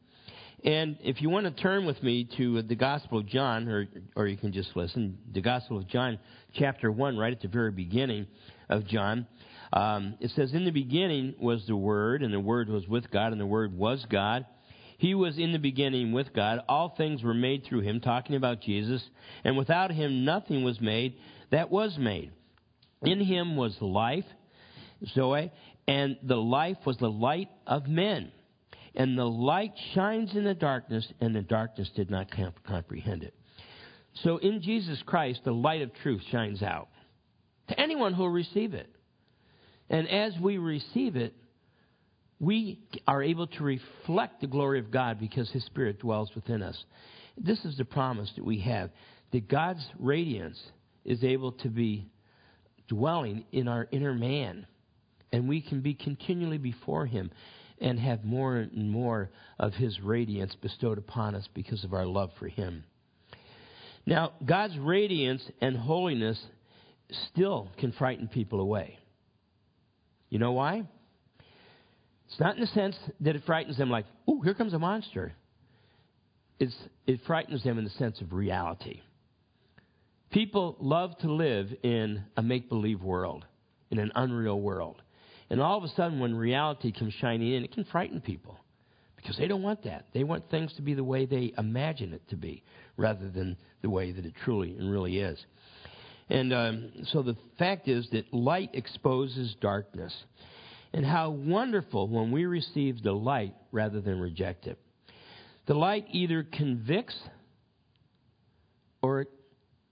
And 0.63 0.98
if 1.01 1.22
you 1.22 1.30
want 1.30 1.46
to 1.46 1.62
turn 1.62 1.86
with 1.86 2.01
me 2.04 2.28
to 2.38 2.62
the 2.62 2.75
Gospel 2.75 3.20
of 3.20 3.28
John, 3.28 3.68
or, 3.70 3.88
or 4.16 4.28
you 4.28 4.36
can 4.36 4.51
just 4.51 4.75
listen, 4.75 5.18
the 5.34 5.42
Gospel 5.42 5.78
of 5.78 5.88
John, 5.88 6.20
chapter 6.54 6.92
1, 6.92 7.18
right 7.18 7.32
at 7.32 7.42
the 7.42 7.48
very 7.48 7.72
beginning 7.72 8.28
of 8.70 8.86
John, 8.86 9.25
um, 9.72 10.16
it 10.20 10.32
says, 10.36 10.54
In 10.54 10.66
the 10.66 10.72
beginning 10.72 11.36
was 11.39 11.66
the 11.66 11.78
Word, 11.78 12.24
and 12.24 12.34
the 12.34 12.39
Word 12.39 12.70
was 12.70 12.88
with 12.88 13.10
God, 13.10 13.32
and 13.32 13.39
the 13.39 13.46
Word 13.46 13.78
was 13.78 14.06
God. 14.10 14.46
He 14.98 15.16
was 15.16 15.38
in 15.38 15.54
the 15.54 15.60
beginning 15.60 16.12
with 16.12 16.34
God. 16.34 16.60
All 16.68 16.89
things 16.89 17.24
were 17.24 17.34
made 17.34 17.63
through 17.63 17.82
him, 17.82 18.01
talking 18.01 18.36
about 18.36 18.60
Jesus. 18.60 19.01
And 19.46 19.58
without 19.58 19.92
him, 19.92 20.25
nothing 20.25 20.66
was 20.66 20.82
made 20.82 21.16
that 21.51 21.72
was 21.72 21.98
made. 21.98 22.32
In 23.01 23.22
him 23.22 23.56
was 23.56 23.78
life, 23.80 24.25
Zoe, 25.13 25.54
and 25.88 26.18
the 26.22 26.36
life 26.36 26.78
was 26.86 26.98
the 26.98 27.10
light 27.10 27.48
of 27.66 27.88
men. 27.88 28.34
And 29.00 29.18
the 29.18 29.25
light 29.25 29.72
shines 29.96 30.36
in 30.36 30.44
the 30.44 30.53
darkness, 30.53 31.08
and 31.22 31.34
the 31.34 31.41
darkness 31.41 31.89
did 31.96 32.12
not 32.12 32.29
comp- 32.29 32.62
comprehend 32.65 33.24
it. 33.24 33.34
So 34.24 34.38
in 34.38 34.62
Jesus 34.62 35.01
Christ, 35.06 35.39
the 35.46 35.53
light 35.53 35.82
of 35.82 35.94
truth 36.03 36.22
shines 36.29 36.62
out 36.62 36.89
to 37.70 37.79
anyone 37.79 38.13
who 38.13 38.24
will 38.24 38.29
receive 38.29 38.74
it. 38.74 38.89
And 39.89 40.10
as 40.10 40.34
we 40.41 40.58
receive 40.58 41.15
it, 41.15 41.34
we 42.41 42.82
are 43.08 43.24
able 43.24 43.48
to 43.48 43.63
reflect 43.63 44.41
the 44.41 44.48
glory 44.48 44.79
of 44.79 44.91
God 44.91 45.18
because 45.18 45.50
His 45.50 45.63
Spirit 45.63 46.00
dwells 46.00 46.36
within 46.36 46.62
us. 46.62 46.84
This 47.38 47.63
is 47.63 47.77
the 47.77 47.86
promise 47.86 48.29
that 48.36 48.44
we 48.44 48.60
have 48.60 48.89
that 49.32 49.48
God's 49.48 49.86
radiance 49.98 50.62
is 51.06 51.24
able 51.24 51.53
to 51.53 51.70
be 51.70 52.10
dwelling 52.89 53.46
in 53.53 53.70
our 53.70 53.88
inner 53.91 54.13
man, 54.13 54.68
and 55.32 55.48
we 55.48 55.62
can 55.62 55.79
be 55.79 55.94
continually 55.94 56.58
before 56.58 57.06
Him 57.06 57.32
and 57.81 58.00
have 58.00 58.24
more 58.24 58.57
and 58.57 58.89
more 58.89 59.29
of 59.57 59.74
His 59.74 60.00
radiance 60.01 60.55
bestowed 60.55 60.98
upon 60.98 61.36
us 61.36 61.48
because 61.53 61.83
of 61.83 61.93
our 61.93 62.05
love 62.05 62.31
for 62.39 62.48
Him. 62.48 62.83
Now, 64.05 64.33
God's 64.43 64.77
radiance 64.77 65.43
and 65.62 65.77
holiness 65.77 66.39
still 67.31 67.69
can 67.77 67.91
frighten 67.91 68.27
people 68.27 68.59
away. 68.59 68.98
You 70.29 70.39
know 70.39 70.53
why? 70.53 70.83
It's 72.27 72.39
not 72.39 72.55
in 72.55 72.62
the 72.62 72.67
sense 72.67 72.95
that 73.21 73.36
it 73.36 73.43
frightens 73.45 73.77
them 73.77 73.89
like, 73.89 74.05
oh, 74.27 74.41
here 74.41 74.53
comes 74.53 74.74
a 74.74 74.79
monster. 74.79 75.33
It's, 76.59 76.75
it 77.07 77.21
frightens 77.25 77.63
them 77.63 77.77
in 77.77 77.83
the 77.83 77.89
sense 77.91 78.21
of 78.21 78.33
reality. 78.33 79.01
People 80.29 80.75
love 80.79 81.17
to 81.19 81.31
live 81.31 81.74
in 81.81 82.24
a 82.38 82.43
make 82.43 82.69
believe 82.69 83.01
world, 83.01 83.45
in 83.89 83.98
an 83.98 84.12
unreal 84.13 84.59
world. 84.59 85.01
And 85.50 85.62
all 85.62 85.77
of 85.77 85.84
a 85.84 85.89
sudden, 85.96 86.20
when 86.20 86.36
reality 86.36 86.91
comes 86.91 87.13
shining 87.13 87.53
in, 87.53 87.63
it 87.63 87.72
can 87.74 87.86
frighten 87.86 88.22
people 88.22 88.60
because 89.15 89.38
they 89.38 89.48
don't 89.48 89.63
want 89.63 89.84
that. 89.84 90.06
They 90.13 90.24
want 90.24 90.50
things 90.50 90.74
to 90.75 90.82
be 90.82 90.94
the 90.94 91.03
way 91.03 91.25
they 91.25 91.53
imagine 91.58 92.13
it 92.13 92.27
to 92.29 92.36
be 92.36 92.63
rather 92.98 93.29
than 93.29 93.58
the 93.82 93.89
way 93.89 94.12
that 94.12 94.25
it 94.25 94.34
truly 94.44 94.75
and 94.77 94.91
really 94.91 95.20
is. 95.20 95.44
And 96.29 96.53
um, 96.53 96.91
so 97.12 97.24
the 97.24 97.36
fact 97.58 97.88
is 97.88 98.08
that 98.12 98.32
light 98.34 98.70
exposes 98.74 99.56
darkness. 99.60 100.13
And 100.94 101.06
how 101.06 101.29
wonderful 101.32 102.08
when 102.08 102.32
we 102.32 102.46
receive 102.46 103.03
the 103.03 103.12
light 103.12 103.53
rather 103.72 104.01
than 104.01 104.20
reject 104.20 104.65
it. 104.68 104.79
The 105.68 105.75
light 105.75 106.06
either 106.12 106.44
convicts 106.44 107.15
or 109.01 109.22
it 109.22 109.27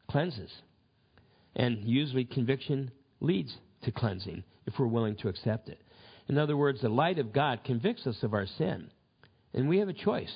cleanses. 0.10 0.52
And 1.56 1.84
usually 1.84 2.26
conviction 2.26 2.92
leads 3.20 3.56
to 3.84 3.92
cleansing 3.92 4.44
if 4.68 4.78
we're 4.78 4.86
willing 4.86 5.16
to 5.16 5.30
accept 5.30 5.70
it. 5.70 5.82
In 6.30 6.38
other 6.38 6.56
words, 6.56 6.82
the 6.82 6.90
light 6.90 7.18
of 7.18 7.34
God 7.34 7.64
convicts 7.64 8.06
us 8.06 8.22
of 8.22 8.34
our 8.34 8.46
sin. 8.46 8.92
And 9.54 9.68
we 9.68 9.80
have 9.80 9.90
a 9.90 9.94
choice 9.94 10.32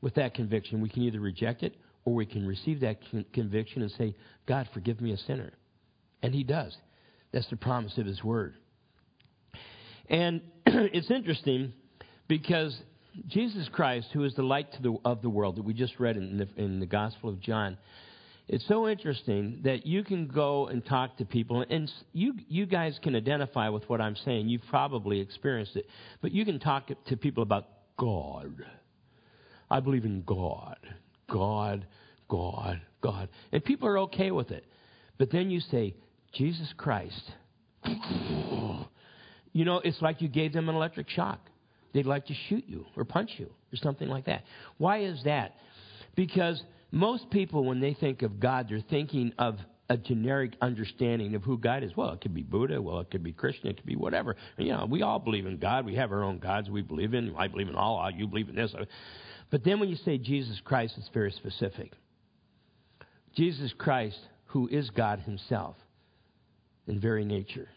with 0.00 0.14
that 0.14 0.34
conviction. 0.34 0.80
We 0.80 0.88
can 0.88 1.02
either 1.02 1.20
reject 1.20 1.62
it 1.62 1.76
or 2.04 2.14
we 2.14 2.24
can 2.24 2.46
receive 2.46 2.80
that 2.80 2.98
con- 3.10 3.24
conviction 3.32 3.82
and 3.82 3.90
say, 3.92 4.14
God, 4.46 4.68
forgive 4.72 5.00
me 5.00 5.12
a 5.12 5.18
sinner. 5.18 5.52
And 6.22 6.32
He 6.32 6.44
does. 6.44 6.76
That's 7.32 7.48
the 7.50 7.56
promise 7.56 7.98
of 7.98 8.06
His 8.06 8.22
Word. 8.22 8.54
And 10.08 10.40
it's 10.66 11.10
interesting 11.10 11.72
because 12.28 12.78
Jesus 13.26 13.68
Christ, 13.72 14.08
who 14.12 14.24
is 14.24 14.34
the 14.34 14.42
light 14.42 14.68
the, 14.82 14.96
of 15.04 15.22
the 15.22 15.30
world 15.30 15.56
that 15.56 15.64
we 15.64 15.74
just 15.74 15.98
read 15.98 16.16
in 16.16 16.38
the, 16.38 16.62
in 16.62 16.80
the 16.80 16.86
Gospel 16.86 17.30
of 17.30 17.40
John, 17.40 17.76
it's 18.46 18.66
so 18.68 18.88
interesting 18.88 19.60
that 19.64 19.86
you 19.86 20.04
can 20.04 20.26
go 20.26 20.66
and 20.66 20.84
talk 20.84 21.16
to 21.16 21.24
people, 21.24 21.64
and 21.68 21.90
you 22.12 22.34
you 22.48 22.66
guys 22.66 22.98
can 23.02 23.16
identify 23.16 23.70
with 23.70 23.88
what 23.88 24.00
I'm 24.00 24.16
saying. 24.16 24.48
You've 24.48 24.66
probably 24.68 25.20
experienced 25.20 25.76
it, 25.76 25.86
but 26.20 26.32
you 26.32 26.44
can 26.44 26.58
talk 26.60 26.90
to 27.06 27.16
people 27.16 27.42
about 27.42 27.66
God. 27.98 28.64
I 29.70 29.80
believe 29.80 30.04
in 30.04 30.22
God, 30.26 30.76
God, 31.30 31.86
God, 32.28 32.80
God, 33.00 33.28
and 33.50 33.64
people 33.64 33.88
are 33.88 33.98
okay 34.00 34.30
with 34.30 34.50
it. 34.50 34.66
But 35.16 35.30
then 35.30 35.50
you 35.50 35.60
say 35.60 35.94
Jesus 36.34 36.72
Christ. 36.76 37.22
You 39.52 39.64
know, 39.64 39.78
it's 39.78 40.02
like 40.02 40.20
you 40.20 40.28
gave 40.28 40.52
them 40.52 40.68
an 40.68 40.74
electric 40.74 41.08
shock. 41.08 41.38
They'd 41.92 42.06
like 42.06 42.26
to 42.26 42.34
shoot 42.48 42.64
you 42.66 42.86
or 42.96 43.04
punch 43.04 43.30
you 43.36 43.46
or 43.72 43.76
something 43.76 44.08
like 44.08 44.26
that. 44.26 44.42
Why 44.78 45.04
is 45.04 45.22
that? 45.24 45.54
Because 46.16 46.60
most 46.94 47.28
people, 47.30 47.64
when 47.64 47.80
they 47.80 47.92
think 47.94 48.22
of 48.22 48.38
God, 48.38 48.68
they're 48.68 48.80
thinking 48.88 49.32
of 49.38 49.58
a 49.90 49.96
generic 49.96 50.52
understanding 50.62 51.34
of 51.34 51.42
who 51.42 51.58
God 51.58 51.82
is. 51.82 51.94
Well, 51.96 52.12
it 52.12 52.20
could 52.20 52.34
be 52.34 52.42
Buddha. 52.42 52.80
Well, 52.80 53.00
it 53.00 53.10
could 53.10 53.22
be 53.22 53.32
Christian. 53.32 53.68
It 53.68 53.76
could 53.76 53.86
be 53.86 53.96
whatever. 53.96 54.36
You 54.56 54.72
know, 54.72 54.86
we 54.88 55.02
all 55.02 55.18
believe 55.18 55.44
in 55.44 55.58
God. 55.58 55.84
We 55.84 55.96
have 55.96 56.12
our 56.12 56.22
own 56.22 56.38
gods 56.38 56.70
we 56.70 56.82
believe 56.82 57.12
in. 57.12 57.34
I 57.36 57.48
believe 57.48 57.68
in 57.68 57.74
Allah. 57.74 58.12
You 58.16 58.26
believe 58.26 58.48
in 58.48 58.54
this. 58.54 58.74
But 59.50 59.64
then 59.64 59.80
when 59.80 59.88
you 59.88 59.96
say 59.96 60.18
Jesus 60.18 60.60
Christ, 60.64 60.94
it's 60.96 61.10
very 61.12 61.32
specific. 61.32 61.92
Jesus 63.34 63.74
Christ, 63.76 64.18
who 64.46 64.68
is 64.68 64.88
God 64.90 65.18
Himself 65.18 65.76
in 66.86 67.00
very 67.00 67.24
nature. 67.24 67.68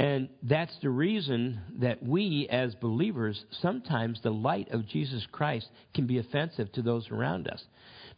And 0.00 0.30
that's 0.42 0.74
the 0.80 0.88
reason 0.88 1.60
that 1.80 2.02
we, 2.02 2.48
as 2.50 2.74
believers, 2.76 3.44
sometimes 3.60 4.18
the 4.22 4.30
light 4.30 4.70
of 4.70 4.88
Jesus 4.88 5.26
Christ 5.30 5.68
can 5.94 6.06
be 6.06 6.16
offensive 6.16 6.72
to 6.72 6.80
those 6.80 7.10
around 7.10 7.46
us. 7.46 7.62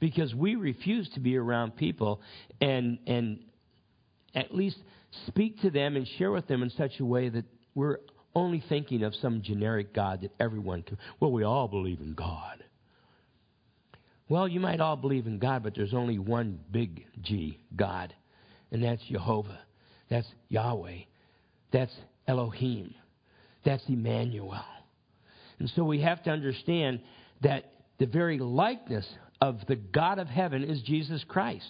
because 0.03 0.35
we 0.35 0.57
refuse 0.57 1.09
to 1.11 1.21
be 1.21 1.37
around 1.37 1.77
people 1.77 2.21
and, 2.61 2.99
and 3.07 3.39
at 4.35 4.53
least 4.53 4.79
speak 5.29 5.61
to 5.61 5.71
them 5.71 5.95
and 5.95 6.09
share 6.19 6.33
with 6.33 6.49
them 6.49 6.61
in 6.65 6.71
such 6.71 6.99
a 6.99 7.05
way 7.05 7.29
that 7.29 7.45
we're 7.77 7.99
only 8.35 8.65
thinking 8.69 9.05
of 9.05 9.15
some 9.15 9.43
generic 9.43 9.95
God 9.95 10.23
that 10.23 10.33
everyone 10.41 10.83
can. 10.83 10.99
Well, 11.21 11.31
we 11.31 11.45
all 11.45 11.69
believe 11.69 12.01
in 12.01 12.15
God. 12.15 12.65
Well, 14.29 14.49
you 14.49 14.59
might 14.59 14.81
all 14.81 14.97
believe 14.97 15.29
in 15.29 15.39
God, 15.39 15.63
but 15.63 15.77
there's 15.77 15.95
only 15.95 16.19
one 16.19 16.59
big 16.73 17.07
G, 17.21 17.61
God, 17.77 18.13
and 18.73 18.83
that's 18.83 19.03
Jehovah. 19.05 19.61
That's 20.11 20.27
Yahweh. 20.49 21.03
That's 21.73 21.95
Elohim. 22.27 22.95
That's 23.65 23.83
Emmanuel. 23.89 24.65
And 25.59 25.71
so 25.75 25.85
we 25.85 26.01
have 26.01 26.23
to 26.25 26.31
understand 26.31 27.01
that 27.43 27.73
the 27.99 28.07
very 28.07 28.39
likeness 28.39 29.07
of 29.41 29.61
the 29.69 29.77
God 29.77 30.19
of 30.19 30.29
heaven 30.29 30.65
is 30.65 30.83
Jesus 30.83 31.25
Christ. 31.27 31.69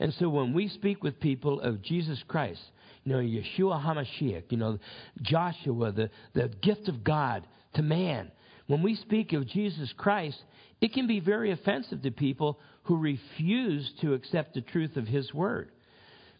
And 0.00 0.14
so 0.14 0.28
when 0.28 0.52
we 0.52 0.68
speak 0.68 1.02
with 1.02 1.20
people 1.20 1.60
of 1.60 1.82
Jesus 1.82 2.22
Christ, 2.28 2.60
you 3.04 3.12
know, 3.12 3.18
Yeshua 3.18 3.82
HaMashiach, 3.82 4.44
you 4.50 4.58
know, 4.58 4.78
Joshua, 5.22 5.92
the, 5.92 6.10
the 6.34 6.48
gift 6.62 6.88
of 6.88 7.02
God 7.02 7.46
to 7.74 7.82
man, 7.82 8.30
when 8.66 8.82
we 8.82 8.96
speak 8.96 9.32
of 9.32 9.46
Jesus 9.46 9.92
Christ, 9.96 10.38
it 10.80 10.92
can 10.92 11.06
be 11.06 11.20
very 11.20 11.50
offensive 11.50 12.02
to 12.02 12.10
people 12.10 12.60
who 12.84 12.96
refuse 12.98 13.90
to 14.02 14.14
accept 14.14 14.54
the 14.54 14.60
truth 14.60 14.96
of 14.96 15.06
His 15.06 15.32
Word. 15.34 15.70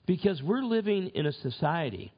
Because 0.07 0.43
we're 0.43 0.63
living 0.63 1.09
in 1.15 1.27
a 1.27 1.33
society 1.33 2.13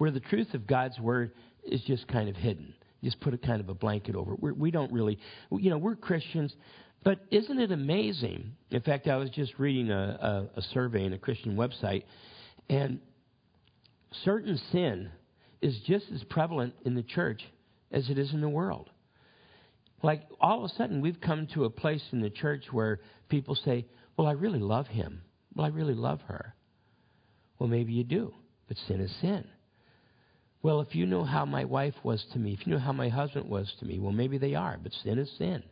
where 0.00 0.10
the 0.10 0.18
truth 0.18 0.54
of 0.54 0.66
God's 0.66 0.98
Word 0.98 1.32
is 1.62 1.82
just 1.82 2.08
kind 2.08 2.30
of 2.30 2.34
hidden. 2.34 2.72
Just 3.04 3.20
put 3.20 3.34
a 3.34 3.38
kind 3.38 3.60
of 3.60 3.68
a 3.68 3.74
blanket 3.74 4.16
over 4.16 4.32
it. 4.32 4.40
We're, 4.40 4.54
we 4.54 4.70
do 4.70 4.78
not 4.78 4.90
really, 4.90 5.18
you 5.52 5.68
know, 5.68 5.76
we're 5.76 5.94
Christians, 5.94 6.54
but 7.04 7.20
isn't 7.30 7.60
it 7.60 7.70
amazing? 7.70 8.52
In 8.70 8.80
fact, 8.80 9.08
I 9.08 9.16
was 9.16 9.28
just 9.28 9.58
reading 9.58 9.90
a, 9.90 10.48
a, 10.56 10.58
a 10.58 10.62
survey 10.72 11.04
in 11.04 11.12
a 11.12 11.18
Christian 11.18 11.54
website, 11.54 12.04
and 12.70 12.98
certain 14.24 14.58
sin 14.72 15.10
is 15.60 15.78
just 15.86 16.06
as 16.14 16.24
prevalent 16.30 16.72
in 16.86 16.94
the 16.94 17.02
church 17.02 17.42
as 17.92 18.08
it 18.08 18.16
is 18.16 18.32
in 18.32 18.40
the 18.40 18.48
world. 18.48 18.88
Like 20.02 20.22
all 20.40 20.64
of 20.64 20.70
a 20.70 20.74
sudden, 20.76 21.02
we've 21.02 21.20
come 21.20 21.46
to 21.52 21.64
a 21.64 21.70
place 21.70 22.04
in 22.12 22.22
the 22.22 22.30
church 22.30 22.64
where 22.72 23.00
people 23.28 23.54
say, 23.54 23.84
Well, 24.16 24.26
I 24.26 24.32
really 24.32 24.60
love 24.60 24.86
him. 24.86 25.20
Well, 25.54 25.66
I 25.66 25.68
really 25.68 25.92
love 25.92 26.22
her. 26.22 26.54
Well, 27.58 27.68
maybe 27.68 27.92
you 27.92 28.04
do, 28.04 28.32
but 28.66 28.78
sin 28.88 29.02
is 29.02 29.14
sin. 29.20 29.44
Well, 30.62 30.80
if 30.80 30.94
you 30.94 31.06
know 31.06 31.24
how 31.24 31.44
my 31.46 31.64
wife 31.64 31.94
was 32.02 32.24
to 32.32 32.38
me, 32.38 32.52
if 32.52 32.66
you 32.66 32.72
know 32.72 32.78
how 32.78 32.92
my 32.92 33.08
husband 33.08 33.48
was 33.48 33.72
to 33.80 33.86
me, 33.86 33.98
well, 33.98 34.12
maybe 34.12 34.36
they 34.36 34.54
are, 34.54 34.78
but 34.82 34.92
sin 35.02 35.18
is 35.18 35.30
sin. 35.38 35.62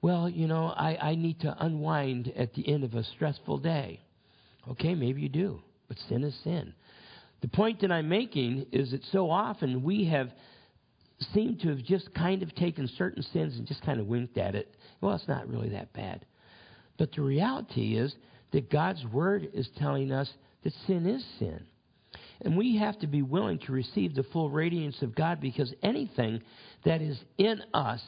Well, 0.00 0.28
you 0.28 0.46
know, 0.46 0.66
I, 0.66 0.96
I 0.96 1.14
need 1.14 1.40
to 1.40 1.56
unwind 1.58 2.32
at 2.36 2.54
the 2.54 2.66
end 2.68 2.84
of 2.84 2.94
a 2.94 3.04
stressful 3.04 3.58
day. 3.58 4.00
Okay, 4.70 4.94
maybe 4.94 5.22
you 5.22 5.28
do, 5.28 5.60
but 5.88 5.98
sin 6.08 6.24
is 6.24 6.34
sin. 6.42 6.74
The 7.42 7.48
point 7.48 7.80
that 7.82 7.92
I'm 7.92 8.08
making 8.08 8.66
is 8.72 8.92
that 8.92 9.04
so 9.12 9.30
often 9.30 9.82
we 9.82 10.06
have 10.06 10.30
seemed 11.32 11.60
to 11.60 11.68
have 11.68 11.82
just 11.84 12.12
kind 12.14 12.42
of 12.42 12.54
taken 12.54 12.88
certain 12.96 13.22
sins 13.22 13.56
and 13.56 13.66
just 13.66 13.82
kind 13.82 14.00
of 14.00 14.06
winked 14.06 14.38
at 14.38 14.54
it. 14.54 14.74
Well, 15.00 15.14
it's 15.14 15.28
not 15.28 15.48
really 15.48 15.70
that 15.70 15.92
bad. 15.92 16.24
But 16.98 17.12
the 17.12 17.22
reality 17.22 17.96
is 17.96 18.14
that 18.52 18.70
God's 18.70 19.04
Word 19.06 19.48
is 19.52 19.68
telling 19.78 20.12
us 20.12 20.30
that 20.62 20.72
sin 20.86 21.06
is 21.06 21.24
sin. 21.38 21.64
And 22.44 22.58
we 22.58 22.76
have 22.76 22.98
to 23.00 23.06
be 23.06 23.22
willing 23.22 23.58
to 23.60 23.72
receive 23.72 24.14
the 24.14 24.22
full 24.22 24.50
radiance 24.50 25.00
of 25.00 25.14
God 25.14 25.40
because 25.40 25.72
anything 25.82 26.42
that 26.84 27.00
is 27.00 27.18
in 27.38 27.62
us 27.72 28.02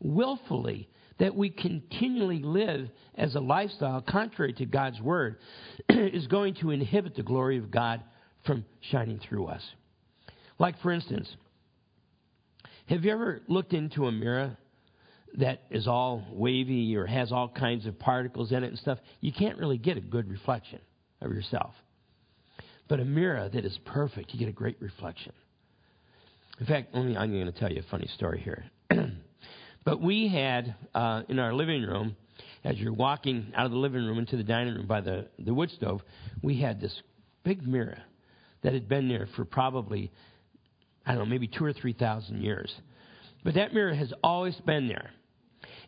willfully, 0.00 0.88
that 1.20 1.36
we 1.36 1.48
continually 1.48 2.40
live 2.40 2.88
as 3.14 3.36
a 3.36 3.40
lifestyle 3.40 4.02
contrary 4.02 4.52
to 4.54 4.66
God's 4.66 5.00
Word, 5.00 5.36
is 5.88 6.26
going 6.26 6.54
to 6.54 6.70
inhibit 6.70 7.14
the 7.14 7.22
glory 7.22 7.58
of 7.58 7.70
God 7.70 8.02
from 8.44 8.64
shining 8.90 9.20
through 9.28 9.46
us. 9.46 9.62
Like, 10.58 10.80
for 10.80 10.90
instance, 10.90 11.28
have 12.86 13.04
you 13.04 13.12
ever 13.12 13.42
looked 13.46 13.72
into 13.72 14.06
a 14.06 14.12
mirror 14.12 14.56
that 15.38 15.62
is 15.70 15.86
all 15.86 16.26
wavy 16.32 16.96
or 16.96 17.06
has 17.06 17.30
all 17.30 17.48
kinds 17.48 17.86
of 17.86 17.98
particles 17.98 18.50
in 18.50 18.64
it 18.64 18.68
and 18.68 18.78
stuff? 18.78 18.98
You 19.20 19.32
can't 19.32 19.58
really 19.58 19.78
get 19.78 19.96
a 19.96 20.00
good 20.00 20.28
reflection 20.28 20.80
of 21.20 21.30
yourself. 21.30 21.74
But 22.88 23.00
a 23.00 23.04
mirror 23.04 23.48
that 23.48 23.64
is 23.64 23.78
perfect, 23.84 24.32
you 24.32 24.38
get 24.38 24.48
a 24.48 24.52
great 24.52 24.76
reflection. 24.80 25.32
In 26.60 26.66
fact, 26.66 26.90
only 26.94 27.16
I'm 27.16 27.32
going 27.32 27.46
to 27.46 27.58
tell 27.58 27.72
you 27.72 27.80
a 27.80 27.90
funny 27.90 28.08
story 28.14 28.40
here. 28.40 28.64
but 29.84 30.00
we 30.00 30.28
had 30.28 30.74
uh, 30.94 31.22
in 31.28 31.38
our 31.38 31.54
living 31.54 31.82
room, 31.82 32.16
as 32.64 32.76
you're 32.78 32.92
walking 32.92 33.52
out 33.56 33.66
of 33.66 33.72
the 33.72 33.78
living 33.78 34.04
room 34.04 34.18
into 34.18 34.36
the 34.36 34.44
dining 34.44 34.74
room 34.74 34.86
by 34.86 35.00
the, 35.00 35.28
the 35.38 35.54
wood 35.54 35.70
stove, 35.70 36.02
we 36.42 36.60
had 36.60 36.80
this 36.80 36.94
big 37.44 37.66
mirror 37.66 37.98
that 38.62 38.72
had 38.74 38.88
been 38.88 39.08
there 39.08 39.28
for 39.34 39.44
probably, 39.44 40.12
I 41.04 41.12
don't 41.14 41.24
know, 41.24 41.30
maybe 41.30 41.48
two 41.48 41.64
or 41.64 41.72
three 41.72 41.92
thousand 41.92 42.42
years. 42.42 42.72
But 43.44 43.54
that 43.54 43.74
mirror 43.74 43.94
has 43.94 44.12
always 44.22 44.54
been 44.66 44.86
there. 44.86 45.10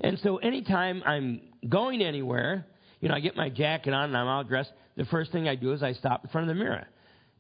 And 0.01 0.19
so 0.23 0.39
anytime 0.39 1.03
I'm 1.07 1.41
going 1.69 2.03
anywhere, 2.03 2.67
you 3.05 3.11
know, 3.11 3.17
I 3.17 3.21
get 3.21 3.37
my 3.37 3.51
jacket 3.51 3.93
on 3.93 4.05
and 4.05 4.17
I'm 4.17 4.27
all 4.27 4.45
dressed, 4.45 4.73
the 4.97 5.05
first 5.05 5.31
thing 5.31 5.47
I 5.47 5.57
do 5.57 5.75
is 5.75 5.83
I 5.83 5.93
stop 5.93 6.25
in 6.25 6.31
front 6.31 6.49
of 6.49 6.57
the 6.57 6.59
mirror. 6.59 6.87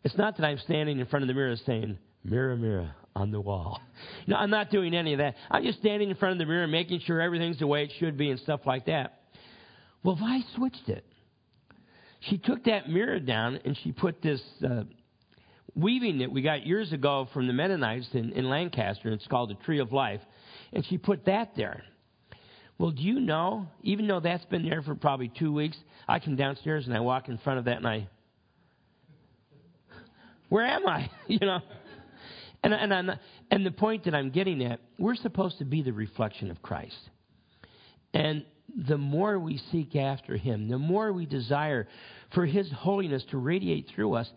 It's 0.02 0.14
not 0.14 0.36
that 0.36 0.44
I'm 0.44 0.58
standing 0.58 1.00
in 1.00 1.06
front 1.06 1.22
of 1.22 1.28
the 1.28 1.32
mirror 1.32 1.56
saying, 1.64 1.96
Mirror, 2.22 2.56
mirror 2.58 2.94
on 3.16 3.30
the 3.30 3.40
wall. 3.40 3.80
No, 4.26 4.36
I'm 4.36 4.50
not 4.50 4.70
doing 4.70 4.94
any 4.94 5.14
of 5.14 5.18
that. 5.18 5.36
I'm 5.50 5.62
just 5.64 5.78
standing 5.78 6.10
in 6.10 6.16
front 6.16 6.32
of 6.32 6.38
the 6.38 6.44
mirror, 6.44 6.66
making 6.66 7.00
sure 7.00 7.20
everything's 7.20 7.58
the 7.58 7.66
way 7.66 7.84
it 7.84 7.92
should 7.98 8.18
be 8.18 8.30
and 8.30 8.38
stuff 8.40 8.60
like 8.66 8.86
that. 8.86 9.20
Well, 10.02 10.16
Vi 10.16 10.40
switched 10.54 10.88
it. 10.88 11.04
She 12.20 12.36
took 12.36 12.64
that 12.64 12.90
mirror 12.90 13.18
down 13.18 13.58
and 13.64 13.78
she 13.82 13.92
put 13.92 14.20
this 14.20 14.42
uh, 14.66 14.84
weaving 15.74 16.18
that 16.18 16.30
we 16.30 16.42
got 16.42 16.66
years 16.66 16.92
ago 16.92 17.26
from 17.32 17.46
the 17.46 17.54
Mennonites 17.54 18.08
in, 18.12 18.32
in 18.32 18.50
Lancaster. 18.50 19.10
It's 19.12 19.26
called 19.26 19.48
the 19.48 19.64
Tree 19.64 19.78
of 19.78 19.92
Life. 19.92 20.20
And 20.74 20.84
she 20.86 20.98
put 20.98 21.24
that 21.24 21.52
there. 21.56 21.84
Well, 22.78 22.90
do 22.90 23.02
you 23.02 23.20
know, 23.20 23.68
even 23.82 24.08
though 24.08 24.20
that's 24.20 24.44
been 24.46 24.68
there 24.68 24.82
for 24.82 24.94
probably 24.94 25.30
two 25.38 25.52
weeks, 25.52 25.76
I 26.08 26.18
come 26.18 26.36
downstairs 26.36 26.86
and 26.86 26.96
I 26.96 27.00
walk 27.00 27.28
in 27.28 27.38
front 27.38 27.60
of 27.60 27.66
that 27.66 27.76
and 27.76 27.86
I, 27.86 28.08
where 30.48 30.66
am 30.66 30.86
I? 30.86 31.10
you 31.26 31.38
know? 31.40 31.60
And, 32.62 32.72
and, 32.74 32.94
I'm, 32.94 33.10
and 33.50 33.66
the 33.66 33.70
point 33.70 34.04
that 34.04 34.14
I'm 34.14 34.30
getting 34.30 34.64
at, 34.64 34.80
we're 34.98 35.14
supposed 35.16 35.58
to 35.58 35.64
be 35.64 35.82
the 35.82 35.92
reflection 35.92 36.50
of 36.50 36.62
Christ. 36.62 36.96
And 38.12 38.44
the 38.88 38.98
more 38.98 39.38
we 39.38 39.60
seek 39.70 39.94
after 39.94 40.36
Him, 40.36 40.68
the 40.68 40.78
more 40.78 41.12
we 41.12 41.26
desire 41.26 41.86
for 42.32 42.46
His 42.46 42.70
holiness 42.72 43.22
to 43.30 43.38
radiate 43.38 43.88
through 43.94 44.14
us, 44.14 44.28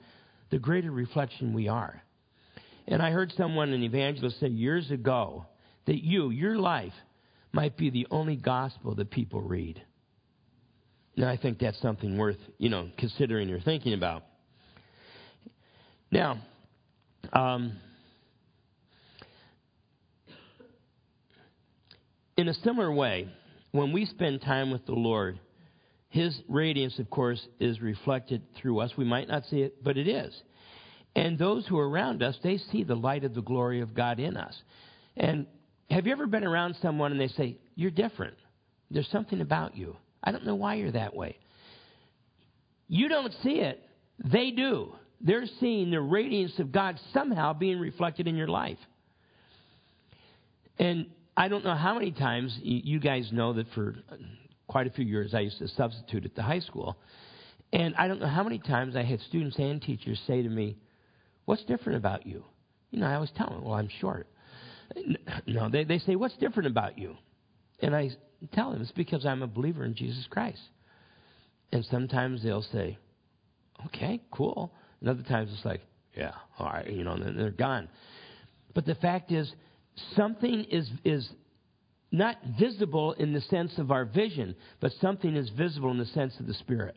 the 0.51 0.59
greater 0.59 0.91
reflection 0.91 1.53
we 1.53 1.67
are. 1.67 2.01
And 2.87 3.01
I 3.01 3.11
heard 3.11 3.33
someone, 3.35 3.71
an 3.71 3.83
evangelist, 3.83 4.39
say 4.39 4.47
years 4.47 4.91
ago 4.91 5.45
that 5.85 6.03
you, 6.03 6.29
your 6.29 6.57
life, 6.57 6.93
might 7.51 7.77
be 7.77 7.89
the 7.89 8.07
only 8.11 8.35
gospel 8.35 8.95
that 8.95 9.09
people 9.09 9.41
read. 9.41 9.81
Now, 11.15 11.29
I 11.29 11.37
think 11.37 11.59
that's 11.59 11.81
something 11.81 12.17
worth, 12.17 12.37
you 12.59 12.69
know, 12.69 12.89
considering 12.97 13.49
or 13.49 13.59
thinking 13.59 13.93
about. 13.93 14.23
Now, 16.11 16.39
um, 17.33 17.77
in 22.37 22.47
a 22.47 22.53
similar 22.53 22.91
way, 22.91 23.29
when 23.71 23.91
we 23.91 24.05
spend 24.05 24.41
time 24.41 24.69
with 24.69 24.85
the 24.85 24.93
Lord, 24.93 25.39
His 26.09 26.39
radiance, 26.47 26.99
of 26.99 27.09
course, 27.09 27.45
is 27.59 27.81
reflected 27.81 28.43
through 28.55 28.79
us. 28.79 28.91
We 28.95 29.05
might 29.05 29.27
not 29.27 29.45
see 29.45 29.61
it, 29.61 29.83
but 29.83 29.97
it 29.97 30.07
is. 30.07 30.39
And 31.15 31.39
those 31.39 31.65
who 31.65 31.79
are 31.79 31.89
around 31.89 32.21
us, 32.21 32.37
they 32.43 32.57
see 32.57 32.83
the 32.83 32.95
light 32.95 33.23
of 33.23 33.33
the 33.33 33.41
glory 33.41 33.81
of 33.81 33.95
God 33.95 34.19
in 34.19 34.37
us. 34.37 34.55
And 35.15 35.47
have 35.89 36.05
you 36.05 36.11
ever 36.11 36.27
been 36.27 36.43
around 36.43 36.75
someone 36.81 37.11
and 37.11 37.19
they 37.19 37.27
say, 37.29 37.57
You're 37.75 37.91
different? 37.91 38.35
There's 38.89 39.09
something 39.09 39.41
about 39.41 39.75
you. 39.75 39.95
I 40.23 40.31
don't 40.31 40.45
know 40.45 40.55
why 40.55 40.75
you're 40.75 40.91
that 40.91 41.15
way. 41.15 41.37
You 42.87 43.09
don't 43.09 43.33
see 43.43 43.59
it, 43.59 43.83
they 44.23 44.51
do. 44.51 44.93
They're 45.19 45.45
seeing 45.59 45.91
the 45.91 45.99
radiance 45.99 46.59
of 46.59 46.71
God 46.71 46.99
somehow 47.13 47.53
being 47.53 47.79
reflected 47.79 48.27
in 48.27 48.35
your 48.35 48.47
life. 48.47 48.77
And 50.77 51.07
I 51.35 51.47
don't 51.47 51.63
know 51.63 51.75
how 51.75 51.95
many 51.95 52.11
times 52.11 52.57
you 52.61 52.99
guys 52.99 53.29
know 53.31 53.53
that 53.53 53.65
for 53.73 53.95
quite 54.67 54.87
a 54.87 54.91
few 54.91 55.05
years 55.05 55.33
I 55.33 55.39
used 55.39 55.57
to 55.59 55.67
substitute 55.69 56.25
at 56.25 56.35
the 56.35 56.43
high 56.43 56.59
school. 56.59 56.97
And 57.73 57.95
I 57.95 58.07
don't 58.07 58.19
know 58.19 58.27
how 58.27 58.43
many 58.43 58.59
times 58.59 58.95
I 58.95 59.03
had 59.03 59.19
students 59.21 59.57
and 59.57 59.81
teachers 59.81 60.19
say 60.27 60.41
to 60.41 60.49
me, 60.49 60.77
What's 61.45 61.63
different 61.63 61.97
about 61.97 62.25
you? 62.25 62.43
You 62.91 62.99
know, 62.99 63.07
I 63.07 63.15
always 63.15 63.31
tell 63.35 63.49
them, 63.49 63.63
Well, 63.63 63.73
I'm 63.73 63.89
short. 63.99 64.27
No, 65.45 65.69
they, 65.69 65.83
they 65.83 65.99
say, 65.99 66.15
What's 66.15 66.35
different 66.37 66.67
about 66.67 66.97
you? 66.97 67.15
And 67.81 67.95
I 67.95 68.09
tell 68.53 68.71
them, 68.71 68.81
It's 68.81 68.91
because 68.91 69.25
I'm 69.25 69.41
a 69.41 69.47
believer 69.47 69.85
in 69.85 69.95
Jesus 69.95 70.25
Christ. 70.29 70.61
And 71.71 71.85
sometimes 71.85 72.43
they'll 72.43 72.65
say, 72.73 72.97
Okay, 73.87 74.21
cool. 74.31 74.73
And 74.99 75.09
other 75.09 75.23
times 75.23 75.51
it's 75.53 75.65
like, 75.65 75.81
Yeah, 76.15 76.33
all 76.59 76.67
right, 76.67 76.89
you 76.89 77.03
know, 77.03 77.13
and 77.13 77.23
then 77.23 77.37
they're 77.37 77.51
gone. 77.51 77.89
But 78.73 78.85
the 78.85 78.95
fact 78.95 79.31
is, 79.31 79.51
something 80.15 80.65
is, 80.65 80.89
is 81.03 81.27
not 82.11 82.37
visible 82.59 83.13
in 83.13 83.33
the 83.33 83.41
sense 83.41 83.77
of 83.77 83.91
our 83.91 84.05
vision, 84.05 84.55
but 84.79 84.91
something 85.01 85.35
is 85.35 85.49
visible 85.49 85.91
in 85.91 85.97
the 85.97 86.05
sense 86.05 86.33
of 86.39 86.47
the 86.47 86.53
Spirit. 86.53 86.95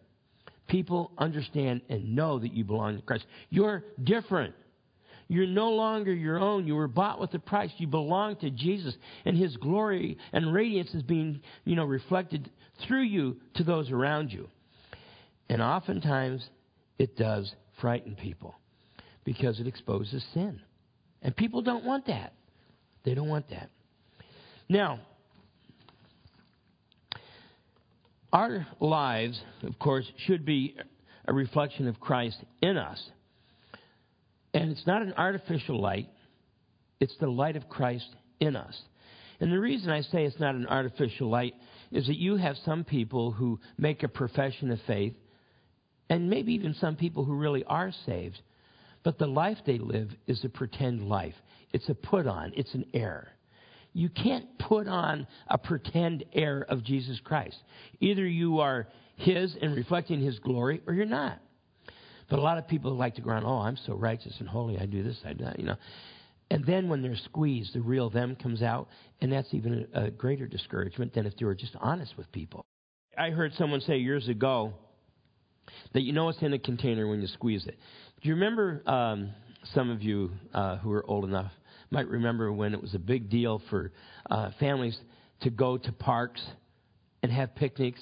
People 0.69 1.11
understand 1.19 1.81
and 1.89 2.15
know 2.15 2.39
that 2.39 2.53
you 2.53 2.65
belong 2.65 2.97
to 2.97 3.03
Christ. 3.03 3.27
You're 3.49 3.85
different. 4.03 4.55
You're 5.31 5.47
no 5.47 5.71
longer 5.71 6.13
your 6.13 6.41
own. 6.41 6.67
You 6.67 6.75
were 6.75 6.89
bought 6.89 7.21
with 7.21 7.33
a 7.35 7.39
price. 7.39 7.71
You 7.77 7.87
belong 7.87 8.35
to 8.39 8.51
Jesus, 8.51 8.97
and 9.25 9.37
His 9.37 9.57
glory 9.59 10.19
and 10.33 10.53
radiance 10.53 10.93
is 10.93 11.05
being, 11.05 11.41
you 11.65 11.77
know, 11.77 11.85
reflected 11.85 12.51
through 12.87 13.05
you 13.05 13.37
to 13.55 13.63
those 13.63 13.93
around 13.93 14.33
you. 14.33 14.49
And 15.49 15.63
oftentimes, 15.63 16.45
it 16.99 17.17
does 17.17 17.55
frighten 17.81 18.17
people 18.17 18.57
because 19.25 19.61
it 19.61 19.69
exposes 19.69 20.25
sin. 20.35 20.61
And 21.23 21.37
people 21.37 21.63
don't 21.63 21.85
want 21.85 22.09
that. 22.09 22.33
They 23.05 23.15
don't 23.15 23.29
want 23.29 23.51
that. 23.51 23.71
Now, 24.69 24.99
our 28.33 28.67
lives, 28.81 29.41
of 29.63 29.79
course, 29.79 30.11
should 30.27 30.45
be 30.45 30.75
a 31.29 31.33
reflection 31.33 31.87
of 31.87 32.01
Christ 32.01 32.39
in 32.61 32.77
us. 32.77 33.01
And 34.53 34.71
it's 34.71 34.87
not 34.87 35.03
an 35.03 35.15
artificial 35.17 35.81
light, 35.81 36.09
it's 36.99 37.17
the 37.19 37.29
light 37.29 37.57
of 37.57 37.69
Christ 37.69 38.09
in 38.41 38.57
us. 38.57 38.79
And 39.41 39.51
the 39.51 39.61
reason 39.61 39.91
I 39.91 40.03
say 40.03 40.25
it's 40.25 40.41
not 40.41 40.55
an 40.55 40.67
artificial 40.67 41.31
light 41.31 41.55
is 41.91 42.07
that 42.07 42.19
you 42.19 42.37
have 42.37 42.57
some 42.65 42.85
people 42.85 43.33
who 43.33 43.59
make 43.79 44.03
a 44.03 44.09
profession 44.09 44.71
of 44.71 44.79
faith, 44.87 45.15
and 46.09 46.29
maybe 46.29 46.53
even 46.55 46.75
some 46.75 46.97
people 46.97 47.25
who 47.25 47.35
really 47.35 47.65
are 47.65 47.93
saved, 48.05 48.39
but 49.03 49.19
the 49.19 49.27
life 49.27 49.59
they 49.65 49.79
live 49.79 50.11
is 50.27 50.45
a 50.45 50.49
pretend 50.49 51.09
life. 51.09 51.35
It's 51.73 51.89
a 51.89 51.95
put 51.95 52.27
on, 52.27 52.53
it's 52.57 52.75
an 52.75 52.85
air. 52.93 53.29
You 53.93 54.09
can't 54.09 54.59
put 54.59 54.87
on 54.87 55.27
a 55.49 55.59
pretend 55.59 56.25
air 56.33 56.65
of 56.69 56.85
Jesus 56.85 57.19
Christ. 57.25 57.57
Either 58.01 58.27
you 58.27 58.61
are 58.61 58.89
His 59.17 59.57
and 59.61 59.75
reflecting 59.75 60.21
His 60.21 60.39
glory, 60.39 60.83
or 60.87 60.95
you're 60.95 61.07
not. 61.07 61.41
But 62.31 62.39
a 62.39 62.43
lot 62.43 62.57
of 62.57 62.67
people 62.67 62.97
like 62.97 63.17
to 63.17 63.21
go 63.21 63.31
around, 63.31 63.45
oh, 63.45 63.59
I'm 63.59 63.77
so 63.87 63.95
righteous 63.95 64.35
and 64.39 64.49
holy, 64.49 64.79
I 64.79 64.87
do 64.87 65.03
this, 65.03 65.19
I 65.27 65.35
do 65.35 65.45
that, 65.45 65.59
you 65.59 65.67
know. 65.67 65.77
And 66.51 66.65
then 66.65 66.89
when 66.89 67.03
they're 67.03 67.17
squeezed, 67.17 67.75
the 67.75 67.81
real 67.81 68.09
them 68.09 68.37
comes 68.37 68.63
out, 68.63 68.89
and 69.21 69.33
that's 69.33 69.53
even 69.53 69.87
a, 69.93 70.05
a 70.05 70.11
greater 70.11 70.47
discouragement 70.47 71.13
than 71.13 71.27
if 71.27 71.37
they 71.37 71.45
were 71.45 71.55
just 71.55 71.77
honest 71.81 72.17
with 72.17 72.31
people. 72.33 72.65
I 73.19 73.31
heard 73.31 73.53
someone 73.55 73.81
say 73.81 73.99
years 73.99 74.29
ago 74.29 74.73
that 75.93 76.03
you 76.03 76.13
know 76.13 76.29
it's 76.29 76.41
in 76.41 76.53
a 76.53 76.59
container 76.59 77.07
when 77.09 77.21
you 77.21 77.27
squeeze 77.29 77.67
it. 77.67 77.77
Do 78.23 78.29
you 78.29 78.35
remember 78.35 78.83
um, 78.87 79.31
some 79.75 79.91
of 79.91 80.03
you 80.03 80.31
uh, 80.55 80.77
who 80.79 80.93
are 80.93 81.05
old 81.07 81.25
enough 81.25 81.53
might 81.91 82.09
remember 82.09 82.53
when 82.53 82.73
it 82.73 82.81
was 82.81 82.95
a 82.95 82.99
big 82.99 83.29
deal 83.29 83.61
for 83.69 83.93
uh, 84.31 84.51
families 84.61 84.97
to 85.43 85.51
go 85.51 85.77
to 85.77 85.93
parks 85.93 86.41
and 87.23 87.33
have 87.33 87.55
picnics. 87.55 88.01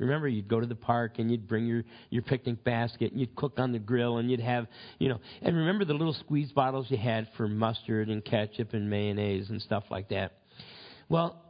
Remember, 0.00 0.26
you'd 0.26 0.48
go 0.48 0.60
to 0.60 0.66
the 0.66 0.74
park 0.74 1.18
and 1.18 1.30
you'd 1.30 1.46
bring 1.46 1.66
your, 1.66 1.84
your 2.08 2.22
picnic 2.22 2.64
basket 2.64 3.12
and 3.12 3.20
you'd 3.20 3.36
cook 3.36 3.58
on 3.58 3.70
the 3.70 3.78
grill 3.78 4.16
and 4.16 4.30
you'd 4.30 4.40
have, 4.40 4.66
you 4.98 5.10
know, 5.10 5.20
and 5.42 5.54
remember 5.54 5.84
the 5.84 5.92
little 5.92 6.14
squeeze 6.14 6.50
bottles 6.52 6.86
you 6.88 6.96
had 6.96 7.28
for 7.36 7.46
mustard 7.46 8.08
and 8.08 8.24
ketchup 8.24 8.72
and 8.72 8.88
mayonnaise 8.88 9.50
and 9.50 9.60
stuff 9.60 9.84
like 9.90 10.08
that. 10.08 10.32
Well, 11.10 11.42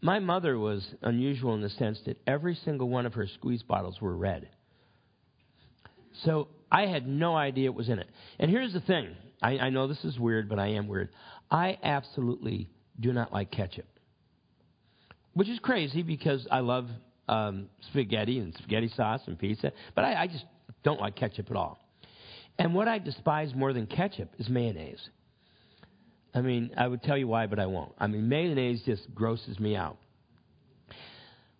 my 0.00 0.18
mother 0.18 0.58
was 0.58 0.84
unusual 1.02 1.54
in 1.54 1.60
the 1.60 1.70
sense 1.70 2.00
that 2.06 2.20
every 2.26 2.56
single 2.64 2.88
one 2.88 3.06
of 3.06 3.14
her 3.14 3.28
squeeze 3.28 3.62
bottles 3.62 4.00
were 4.00 4.16
red. 4.16 4.48
So 6.24 6.48
I 6.70 6.86
had 6.86 7.06
no 7.06 7.36
idea 7.36 7.66
it 7.66 7.74
was 7.74 7.88
in 7.88 8.00
it. 8.00 8.08
And 8.40 8.50
here's 8.50 8.72
the 8.72 8.80
thing 8.80 9.14
I, 9.40 9.58
I 9.58 9.70
know 9.70 9.86
this 9.86 10.04
is 10.04 10.18
weird, 10.18 10.48
but 10.48 10.58
I 10.58 10.68
am 10.68 10.88
weird. 10.88 11.10
I 11.48 11.78
absolutely 11.82 12.70
do 12.98 13.12
not 13.12 13.32
like 13.32 13.52
ketchup, 13.52 13.86
which 15.34 15.48
is 15.48 15.60
crazy 15.60 16.02
because 16.02 16.46
I 16.50 16.60
love 16.60 16.88
um, 17.28 17.68
spaghetti 17.90 18.38
and 18.38 18.54
spaghetti 18.54 18.88
sauce 18.88 19.20
and 19.26 19.38
pizza, 19.38 19.72
but 19.94 20.04
I, 20.04 20.22
I 20.22 20.26
just 20.26 20.44
don't 20.82 21.00
like 21.00 21.16
ketchup 21.16 21.50
at 21.50 21.56
all. 21.56 21.78
And 22.58 22.74
what 22.74 22.88
I 22.88 22.98
despise 22.98 23.54
more 23.54 23.72
than 23.72 23.86
ketchup 23.86 24.30
is 24.38 24.48
mayonnaise. 24.48 25.08
I 26.34 26.40
mean, 26.40 26.72
I 26.76 26.86
would 26.86 27.02
tell 27.02 27.16
you 27.16 27.28
why, 27.28 27.46
but 27.46 27.58
I 27.58 27.66
won't. 27.66 27.92
I 27.98 28.06
mean, 28.06 28.28
mayonnaise 28.28 28.82
just 28.84 29.12
grosses 29.14 29.58
me 29.58 29.76
out. 29.76 29.96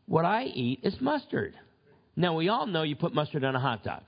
What 0.06 0.24
I 0.24 0.44
eat 0.44 0.80
is 0.82 0.94
mustard. 1.00 1.54
Now, 2.16 2.36
we 2.36 2.48
all 2.48 2.66
know 2.66 2.82
you 2.82 2.96
put 2.96 3.14
mustard 3.14 3.44
on 3.44 3.56
a 3.56 3.60
hot 3.60 3.84
dog. 3.84 4.02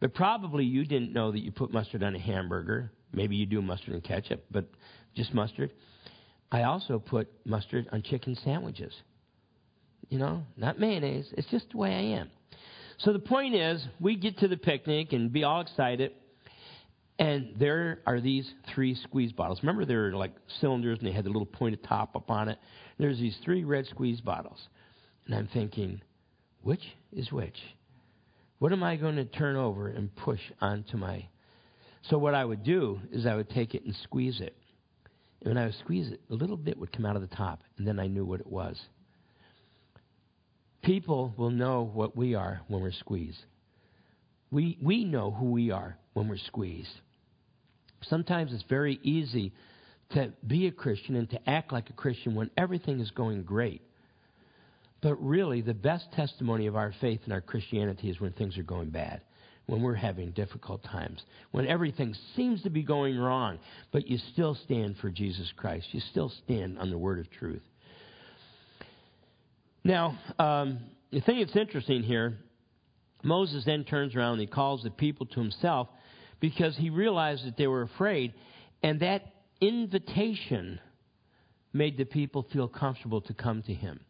But 0.00 0.14
probably 0.14 0.64
you 0.64 0.84
didn't 0.84 1.12
know 1.12 1.30
that 1.30 1.38
you 1.38 1.52
put 1.52 1.72
mustard 1.72 2.02
on 2.02 2.16
a 2.16 2.18
hamburger. 2.18 2.90
Maybe 3.12 3.36
you 3.36 3.46
do 3.46 3.62
mustard 3.62 3.94
and 3.94 4.02
ketchup, 4.02 4.44
but 4.50 4.68
just 5.14 5.32
mustard. 5.32 5.70
I 6.50 6.64
also 6.64 6.98
put 6.98 7.28
mustard 7.46 7.88
on 7.92 8.02
chicken 8.02 8.36
sandwiches. 8.44 8.92
You 10.12 10.18
know, 10.18 10.42
not 10.58 10.78
mayonnaise. 10.78 11.26
It's 11.38 11.48
just 11.48 11.70
the 11.70 11.78
way 11.78 11.94
I 11.94 12.18
am. 12.20 12.30
So 12.98 13.14
the 13.14 13.18
point 13.18 13.54
is, 13.54 13.82
we 13.98 14.14
get 14.14 14.40
to 14.40 14.48
the 14.48 14.58
picnic 14.58 15.14
and 15.14 15.32
be 15.32 15.42
all 15.42 15.62
excited, 15.62 16.12
and 17.18 17.54
there 17.58 18.00
are 18.04 18.20
these 18.20 18.46
three 18.74 18.94
squeeze 18.94 19.32
bottles. 19.32 19.60
Remember, 19.62 19.86
they're 19.86 20.12
like 20.12 20.32
cylinders 20.60 20.98
and 20.98 21.08
they 21.08 21.12
had 21.12 21.24
the 21.24 21.30
little 21.30 21.46
pointed 21.46 21.82
top 21.84 22.14
up 22.14 22.30
on 22.30 22.50
it. 22.50 22.58
There's 22.98 23.18
these 23.18 23.38
three 23.42 23.64
red 23.64 23.86
squeeze 23.86 24.20
bottles. 24.20 24.58
And 25.24 25.34
I'm 25.34 25.48
thinking, 25.54 26.02
which 26.60 26.82
is 27.10 27.32
which? 27.32 27.56
What 28.58 28.70
am 28.74 28.82
I 28.82 28.96
going 28.96 29.16
to 29.16 29.24
turn 29.24 29.56
over 29.56 29.88
and 29.88 30.14
push 30.14 30.40
onto 30.60 30.98
my. 30.98 31.24
So, 32.10 32.18
what 32.18 32.34
I 32.34 32.44
would 32.44 32.64
do 32.64 33.00
is 33.10 33.24
I 33.24 33.34
would 33.34 33.48
take 33.48 33.74
it 33.74 33.86
and 33.86 33.96
squeeze 34.02 34.42
it. 34.42 34.54
And 35.40 35.54
when 35.54 35.56
I 35.56 35.64
would 35.64 35.76
squeeze 35.76 36.12
it, 36.12 36.20
a 36.28 36.34
little 36.34 36.58
bit 36.58 36.76
would 36.76 36.92
come 36.92 37.06
out 37.06 37.16
of 37.16 37.22
the 37.22 37.34
top, 37.34 37.62
and 37.78 37.88
then 37.88 37.98
I 37.98 38.08
knew 38.08 38.26
what 38.26 38.40
it 38.40 38.46
was. 38.46 38.78
People 40.82 41.32
will 41.36 41.50
know 41.50 41.88
what 41.92 42.16
we 42.16 42.34
are 42.34 42.60
when 42.68 42.82
we're 42.82 42.92
squeezed. 42.92 43.44
We, 44.50 44.78
we 44.82 45.04
know 45.04 45.30
who 45.30 45.46
we 45.46 45.70
are 45.70 45.96
when 46.12 46.28
we're 46.28 46.36
squeezed. 46.36 46.90
Sometimes 48.02 48.52
it's 48.52 48.64
very 48.68 48.98
easy 49.02 49.52
to 50.10 50.32
be 50.46 50.66
a 50.66 50.72
Christian 50.72 51.14
and 51.16 51.30
to 51.30 51.48
act 51.48 51.72
like 51.72 51.88
a 51.88 51.94
Christian 51.94 52.34
when 52.34 52.50
everything 52.56 53.00
is 53.00 53.10
going 53.12 53.44
great. 53.44 53.80
But 55.00 55.14
really, 55.22 55.62
the 55.62 55.74
best 55.74 56.12
testimony 56.12 56.66
of 56.66 56.76
our 56.76 56.92
faith 57.00 57.20
and 57.24 57.32
our 57.32 57.40
Christianity 57.40 58.10
is 58.10 58.20
when 58.20 58.32
things 58.32 58.58
are 58.58 58.62
going 58.62 58.90
bad, 58.90 59.22
when 59.66 59.82
we're 59.82 59.94
having 59.94 60.32
difficult 60.32 60.82
times, 60.84 61.22
when 61.52 61.66
everything 61.66 62.14
seems 62.36 62.62
to 62.62 62.70
be 62.70 62.82
going 62.82 63.18
wrong, 63.18 63.58
but 63.90 64.06
you 64.08 64.18
still 64.32 64.56
stand 64.64 64.96
for 64.98 65.10
Jesus 65.10 65.50
Christ. 65.56 65.86
You 65.92 66.00
still 66.10 66.32
stand 66.44 66.78
on 66.78 66.90
the 66.90 66.98
word 66.98 67.20
of 67.20 67.30
truth. 67.30 67.62
Now, 69.84 70.18
um, 70.38 70.80
the 71.10 71.20
thing 71.20 71.40
that's 71.40 71.56
interesting 71.56 72.02
here, 72.02 72.38
Moses 73.22 73.64
then 73.64 73.84
turns 73.84 74.14
around 74.14 74.32
and 74.32 74.40
he 74.40 74.46
calls 74.46 74.82
the 74.82 74.90
people 74.90 75.26
to 75.26 75.40
himself 75.40 75.88
because 76.40 76.76
he 76.76 76.90
realized 76.90 77.46
that 77.46 77.56
they 77.56 77.66
were 77.66 77.82
afraid, 77.82 78.34
and 78.82 79.00
that 79.00 79.22
invitation 79.60 80.80
made 81.72 81.96
the 81.96 82.04
people 82.04 82.46
feel 82.52 82.68
comfortable 82.68 83.20
to 83.22 83.34
come 83.34 83.62
to 83.62 83.72
him. 83.72 84.00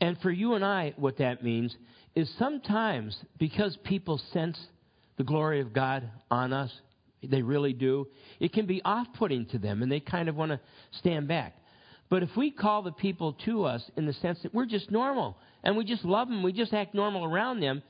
And 0.00 0.18
for 0.20 0.30
you 0.30 0.54
and 0.54 0.64
I, 0.64 0.94
what 0.96 1.18
that 1.18 1.42
means 1.42 1.74
is 2.14 2.30
sometimes 2.38 3.16
because 3.38 3.76
people 3.84 4.20
sense 4.32 4.58
the 5.16 5.24
glory 5.24 5.60
of 5.60 5.72
God 5.72 6.08
on 6.30 6.52
us, 6.52 6.72
they 7.22 7.42
really 7.42 7.72
do, 7.72 8.06
it 8.38 8.52
can 8.52 8.66
be 8.66 8.80
off 8.84 9.06
putting 9.18 9.46
to 9.46 9.58
them 9.58 9.82
and 9.82 9.90
they 9.92 10.00
kind 10.00 10.28
of 10.28 10.36
want 10.36 10.52
to 10.52 10.60
stand 10.98 11.28
back. 11.28 11.54
But 12.10 12.22
if 12.22 12.36
we 12.36 12.50
call 12.50 12.82
the 12.82 12.92
people 12.92 13.32
to 13.44 13.64
us 13.64 13.82
in 13.96 14.04
the 14.04 14.12
sense 14.12 14.40
that 14.42 14.52
we're 14.52 14.66
just 14.66 14.90
normal 14.90 15.38
and 15.62 15.76
we 15.76 15.84
just 15.84 16.04
love 16.04 16.28
them, 16.28 16.42
we 16.42 16.52
just 16.52 16.74
act 16.74 16.92
normal 16.92 17.24
around 17.24 17.60
them, 17.60 17.82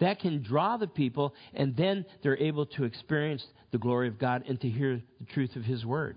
that 0.00 0.18
can 0.18 0.42
draw 0.42 0.76
the 0.76 0.86
people 0.86 1.34
and 1.54 1.76
then 1.76 2.04
they're 2.22 2.38
able 2.38 2.66
to 2.66 2.84
experience 2.84 3.46
the 3.70 3.78
glory 3.78 4.08
of 4.08 4.18
God 4.18 4.44
and 4.48 4.60
to 4.62 4.68
hear 4.68 5.00
the 5.20 5.26
truth 5.32 5.54
of 5.56 5.62
His 5.62 5.84
Word. 5.86 6.16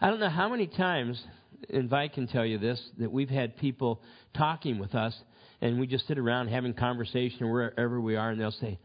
I 0.00 0.08
don't 0.08 0.20
know 0.20 0.28
how 0.28 0.48
many 0.48 0.68
times 0.68 1.22
and 1.70 1.88
Vi 1.88 2.08
can 2.08 2.26
tell 2.26 2.44
you 2.44 2.58
this, 2.58 2.80
that 2.98 3.10
we've 3.10 3.30
had 3.30 3.56
people 3.56 4.00
talking 4.34 4.78
with 4.78 4.94
us, 4.94 5.14
and 5.60 5.78
we 5.78 5.86
just 5.86 6.06
sit 6.06 6.18
around 6.18 6.48
having 6.48 6.72
conversation 6.72 7.50
wherever 7.50 8.00
we 8.00 8.16
are, 8.16 8.30
and 8.30 8.40
they'll 8.40 8.50
say, 8.52 8.78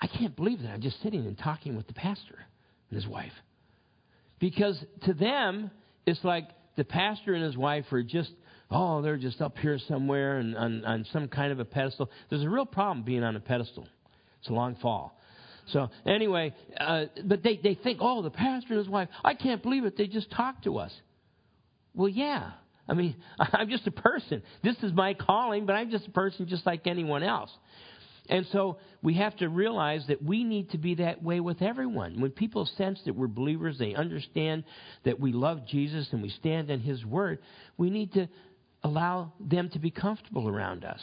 I 0.00 0.06
can't 0.06 0.34
believe 0.36 0.62
that 0.62 0.70
I'm 0.70 0.80
just 0.80 1.02
sitting 1.02 1.26
and 1.26 1.38
talking 1.38 1.76
with 1.76 1.86
the 1.86 1.94
pastor 1.94 2.38
and 2.90 3.00
his 3.00 3.06
wife. 3.06 3.32
Because 4.38 4.82
to 5.04 5.14
them, 5.14 5.70
it's 6.06 6.22
like 6.24 6.48
the 6.76 6.84
pastor 6.84 7.34
and 7.34 7.44
his 7.44 7.56
wife 7.56 7.92
are 7.92 8.02
just, 8.02 8.32
oh, 8.70 9.02
they're 9.02 9.16
just 9.16 9.40
up 9.40 9.58
here 9.58 9.78
somewhere 9.88 10.38
and 10.38 10.56
on, 10.56 10.84
on 10.84 11.06
some 11.12 11.28
kind 11.28 11.52
of 11.52 11.60
a 11.60 11.64
pedestal. 11.64 12.10
There's 12.30 12.42
a 12.42 12.48
real 12.48 12.66
problem 12.66 13.04
being 13.04 13.24
on 13.24 13.36
a 13.36 13.40
pedestal. 13.40 13.86
It's 14.40 14.48
a 14.48 14.52
long 14.52 14.76
fall. 14.76 15.18
So 15.72 15.90
anyway, 16.06 16.54
uh, 16.78 17.06
but 17.24 17.42
they, 17.42 17.56
they 17.56 17.74
think, 17.74 17.98
oh, 18.00 18.22
the 18.22 18.30
pastor 18.30 18.74
and 18.74 18.78
his 18.78 18.88
wife, 18.88 19.08
I 19.24 19.34
can't 19.34 19.62
believe 19.62 19.84
it. 19.84 19.96
They 19.96 20.06
just 20.06 20.30
talked 20.30 20.64
to 20.64 20.78
us. 20.78 20.92
Well, 21.94 22.08
yeah. 22.08 22.52
I 22.88 22.94
mean, 22.94 23.16
I'm 23.38 23.68
just 23.68 23.86
a 23.86 23.90
person. 23.90 24.42
This 24.62 24.76
is 24.82 24.92
my 24.92 25.14
calling, 25.14 25.66
but 25.66 25.72
I'm 25.72 25.90
just 25.90 26.06
a 26.06 26.12
person 26.12 26.46
just 26.46 26.64
like 26.64 26.86
anyone 26.86 27.24
else. 27.24 27.50
And 28.28 28.46
so 28.52 28.78
we 29.02 29.14
have 29.14 29.36
to 29.36 29.48
realize 29.48 30.04
that 30.08 30.22
we 30.22 30.44
need 30.44 30.70
to 30.70 30.78
be 30.78 30.96
that 30.96 31.22
way 31.22 31.40
with 31.40 31.62
everyone. 31.62 32.20
When 32.20 32.30
people 32.30 32.66
sense 32.76 33.00
that 33.04 33.14
we're 33.14 33.28
believers, 33.28 33.78
they 33.78 33.94
understand 33.94 34.64
that 35.04 35.20
we 35.20 35.32
love 35.32 35.66
Jesus 35.66 36.08
and 36.12 36.22
we 36.22 36.30
stand 36.30 36.70
in 36.70 36.80
His 36.80 37.04
Word, 37.04 37.38
we 37.76 37.90
need 37.90 38.12
to 38.14 38.28
allow 38.82 39.32
them 39.40 39.68
to 39.70 39.78
be 39.78 39.90
comfortable 39.90 40.48
around 40.48 40.84
us. 40.84 41.00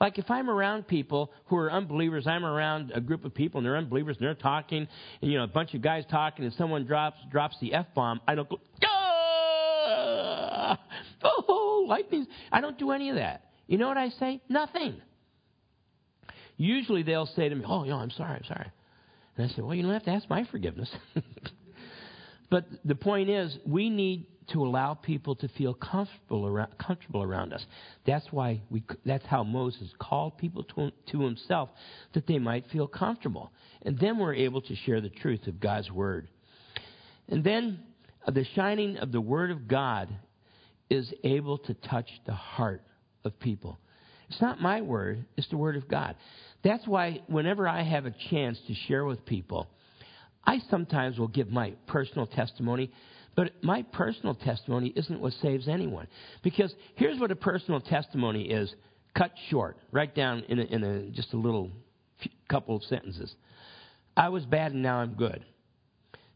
Like 0.00 0.18
if 0.18 0.30
I'm 0.30 0.48
around 0.48 0.86
people 0.86 1.32
who 1.46 1.56
are 1.56 1.70
unbelievers, 1.70 2.26
I'm 2.26 2.44
around 2.44 2.92
a 2.94 3.00
group 3.00 3.24
of 3.24 3.34
people 3.34 3.58
and 3.58 3.66
they're 3.66 3.76
unbelievers 3.76 4.16
and 4.18 4.26
they're 4.26 4.34
talking, 4.34 4.86
and 5.20 5.30
you 5.30 5.38
know, 5.38 5.44
a 5.44 5.48
bunch 5.48 5.74
of 5.74 5.82
guys 5.82 6.04
talking, 6.10 6.44
and 6.44 6.54
someone 6.54 6.86
drops 6.86 7.18
drops 7.30 7.56
the 7.60 7.74
f 7.74 7.86
bomb. 7.94 8.20
I 8.28 8.34
don't 8.34 8.48
go, 8.48 8.60
ah! 8.84 10.78
oh, 11.22 11.86
lightning! 11.88 12.26
I 12.52 12.60
don't 12.60 12.78
do 12.78 12.92
any 12.92 13.10
of 13.10 13.16
that. 13.16 13.46
You 13.66 13.78
know 13.78 13.88
what 13.88 13.98
I 13.98 14.10
say? 14.10 14.40
Nothing. 14.48 15.00
Usually 16.60 17.02
they'll 17.02 17.24
say 17.24 17.48
to 17.48 17.54
me, 17.54 17.64
"Oh, 17.66 17.84
yeah, 17.84 17.94
I'm 17.94 18.10
sorry, 18.10 18.36
I'm 18.36 18.44
sorry," 18.44 18.70
and 19.34 19.50
I 19.50 19.54
say, 19.54 19.62
"Well, 19.62 19.74
you 19.74 19.82
don't 19.82 19.94
have 19.94 20.04
to 20.04 20.10
ask 20.10 20.28
my 20.28 20.44
forgiveness." 20.44 20.94
but 22.50 22.66
the 22.84 22.94
point 22.94 23.30
is, 23.30 23.56
we 23.64 23.88
need 23.88 24.26
to 24.48 24.62
allow 24.62 24.92
people 24.92 25.34
to 25.36 25.48
feel 25.48 25.72
comfortable 25.72 26.46
around, 26.46 26.76
comfortable 26.76 27.22
around 27.22 27.54
us. 27.54 27.64
That's 28.04 28.26
why 28.30 28.60
we, 28.68 28.82
that's 29.06 29.24
how 29.24 29.42
Moses 29.42 29.88
called 29.98 30.36
people 30.36 30.64
to, 30.64 30.92
to 31.12 31.22
himself, 31.22 31.70
that 32.12 32.26
they 32.26 32.38
might 32.38 32.68
feel 32.68 32.86
comfortable. 32.86 33.52
And 33.80 33.98
then 33.98 34.18
we're 34.18 34.34
able 34.34 34.60
to 34.60 34.76
share 34.76 35.00
the 35.00 35.08
truth 35.08 35.46
of 35.46 35.60
God's 35.60 35.90
word. 35.90 36.28
And 37.30 37.42
then 37.42 37.80
uh, 38.26 38.32
the 38.32 38.44
shining 38.54 38.98
of 38.98 39.12
the 39.12 39.20
word 39.22 39.50
of 39.50 39.66
God 39.66 40.10
is 40.90 41.10
able 41.24 41.56
to 41.56 41.72
touch 41.72 42.10
the 42.26 42.34
heart 42.34 42.82
of 43.24 43.38
people. 43.40 43.78
It's 44.30 44.40
not 44.40 44.60
my 44.60 44.80
word, 44.80 45.26
it's 45.36 45.48
the 45.48 45.56
word 45.56 45.76
of 45.76 45.88
God. 45.88 46.16
That's 46.62 46.86
why 46.86 47.20
whenever 47.26 47.68
I 47.68 47.82
have 47.82 48.06
a 48.06 48.14
chance 48.30 48.58
to 48.66 48.74
share 48.86 49.04
with 49.04 49.24
people, 49.26 49.68
I 50.44 50.60
sometimes 50.70 51.18
will 51.18 51.28
give 51.28 51.50
my 51.50 51.74
personal 51.86 52.26
testimony 52.26 52.90
but 53.36 53.52
my 53.62 53.82
personal 53.82 54.34
testimony 54.34 54.92
isn't 54.94 55.20
what 55.20 55.32
saves 55.34 55.68
anyone. 55.68 56.08
Because 56.42 56.74
here's 56.96 57.18
what 57.18 57.30
a 57.30 57.36
personal 57.36 57.80
testimony 57.80 58.50
is 58.50 58.74
cut 59.16 59.32
short, 59.48 59.76
right 59.92 60.14
down 60.14 60.44
in, 60.48 60.58
a, 60.58 60.62
in 60.64 60.84
a, 60.84 61.02
just 61.10 61.32
a 61.32 61.36
little 61.36 61.70
couple 62.48 62.76
of 62.76 62.82
sentences. 62.84 63.34
I 64.16 64.28
was 64.28 64.44
bad 64.44 64.72
and 64.72 64.82
now 64.82 64.96
I'm 64.98 65.14
good. 65.14 65.44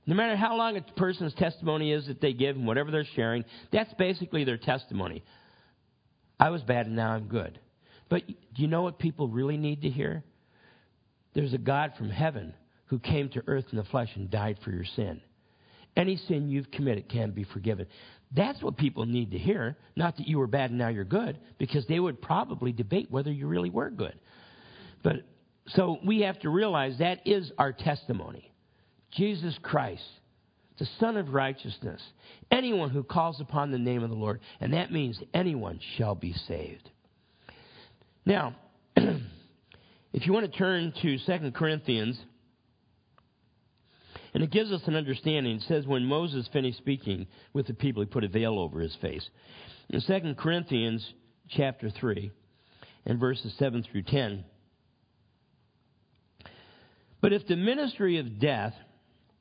No 0.06 0.14
matter 0.14 0.36
how 0.36 0.56
long 0.56 0.76
a 0.76 0.82
person's 0.96 1.34
testimony 1.34 1.92
is 1.92 2.06
that 2.06 2.20
they 2.20 2.32
give 2.32 2.56
and 2.56 2.66
whatever 2.66 2.90
they're 2.90 3.06
sharing, 3.16 3.44
that's 3.72 3.92
basically 3.94 4.44
their 4.44 4.58
testimony. 4.58 5.24
I 6.38 6.50
was 6.50 6.62
bad 6.62 6.86
and 6.86 6.96
now 6.96 7.10
I'm 7.10 7.26
good. 7.26 7.58
But 8.08 8.26
do 8.26 8.62
you 8.62 8.68
know 8.68 8.82
what 8.82 8.98
people 8.98 9.28
really 9.28 9.56
need 9.56 9.82
to 9.82 9.90
hear? 9.90 10.22
There's 11.34 11.54
a 11.54 11.58
God 11.58 11.92
from 11.98 12.10
heaven 12.10 12.54
who 12.86 12.98
came 12.98 13.28
to 13.30 13.42
earth 13.46 13.64
in 13.72 13.78
the 13.78 13.84
flesh 13.84 14.10
and 14.14 14.30
died 14.30 14.58
for 14.64 14.70
your 14.70 14.84
sin. 14.84 15.20
Any 15.96 16.16
sin 16.16 16.48
you've 16.48 16.70
committed 16.70 17.08
can 17.08 17.30
be 17.30 17.44
forgiven. 17.44 17.86
That's 18.32 18.60
what 18.62 18.76
people 18.76 19.06
need 19.06 19.30
to 19.30 19.38
hear. 19.38 19.76
Not 19.96 20.16
that 20.16 20.26
you 20.26 20.38
were 20.38 20.46
bad 20.46 20.70
and 20.70 20.78
now 20.78 20.88
you're 20.88 21.04
good, 21.04 21.38
because 21.58 21.86
they 21.86 22.00
would 22.00 22.20
probably 22.20 22.72
debate 22.72 23.10
whether 23.10 23.30
you 23.30 23.46
really 23.46 23.70
were 23.70 23.90
good. 23.90 24.18
But 25.02 25.22
so 25.68 25.98
we 26.04 26.22
have 26.22 26.40
to 26.40 26.50
realize 26.50 26.98
that 26.98 27.26
is 27.26 27.52
our 27.58 27.72
testimony. 27.72 28.50
Jesus 29.12 29.56
Christ, 29.62 30.02
the 30.78 30.88
Son 30.98 31.16
of 31.16 31.32
righteousness, 31.32 32.02
anyone 32.50 32.90
who 32.90 33.04
calls 33.04 33.40
upon 33.40 33.70
the 33.70 33.78
name 33.78 34.02
of 34.02 34.10
the 34.10 34.16
Lord, 34.16 34.40
and 34.60 34.72
that 34.72 34.92
means 34.92 35.20
anyone 35.32 35.78
shall 35.96 36.16
be 36.16 36.32
saved. 36.32 36.90
Now, 38.26 38.56
if 38.96 40.26
you 40.26 40.32
want 40.32 40.50
to 40.50 40.58
turn 40.58 40.92
to 41.02 41.18
2 41.18 41.50
Corinthians 41.52 42.18
and 44.34 44.42
it 44.42 44.50
gives 44.50 44.72
us 44.72 44.82
an 44.86 44.96
understanding. 44.96 45.56
It 45.56 45.62
says, 45.62 45.86
when 45.86 46.04
Moses 46.04 46.48
finished 46.52 46.78
speaking 46.78 47.26
with 47.52 47.68
the 47.68 47.74
people, 47.74 48.02
he 48.02 48.06
put 48.06 48.24
a 48.24 48.28
veil 48.28 48.58
over 48.58 48.80
his 48.80 48.94
face. 49.00 49.26
In 49.88 50.00
2 50.00 50.34
Corinthians 50.34 51.08
chapter 51.48 51.88
3 51.88 52.32
and 53.06 53.20
verses 53.20 53.54
7 53.58 53.84
through 53.84 54.02
10. 54.02 54.44
But 57.20 57.32
if 57.32 57.46
the 57.46 57.56
ministry 57.56 58.18
of 58.18 58.40
death, 58.40 58.74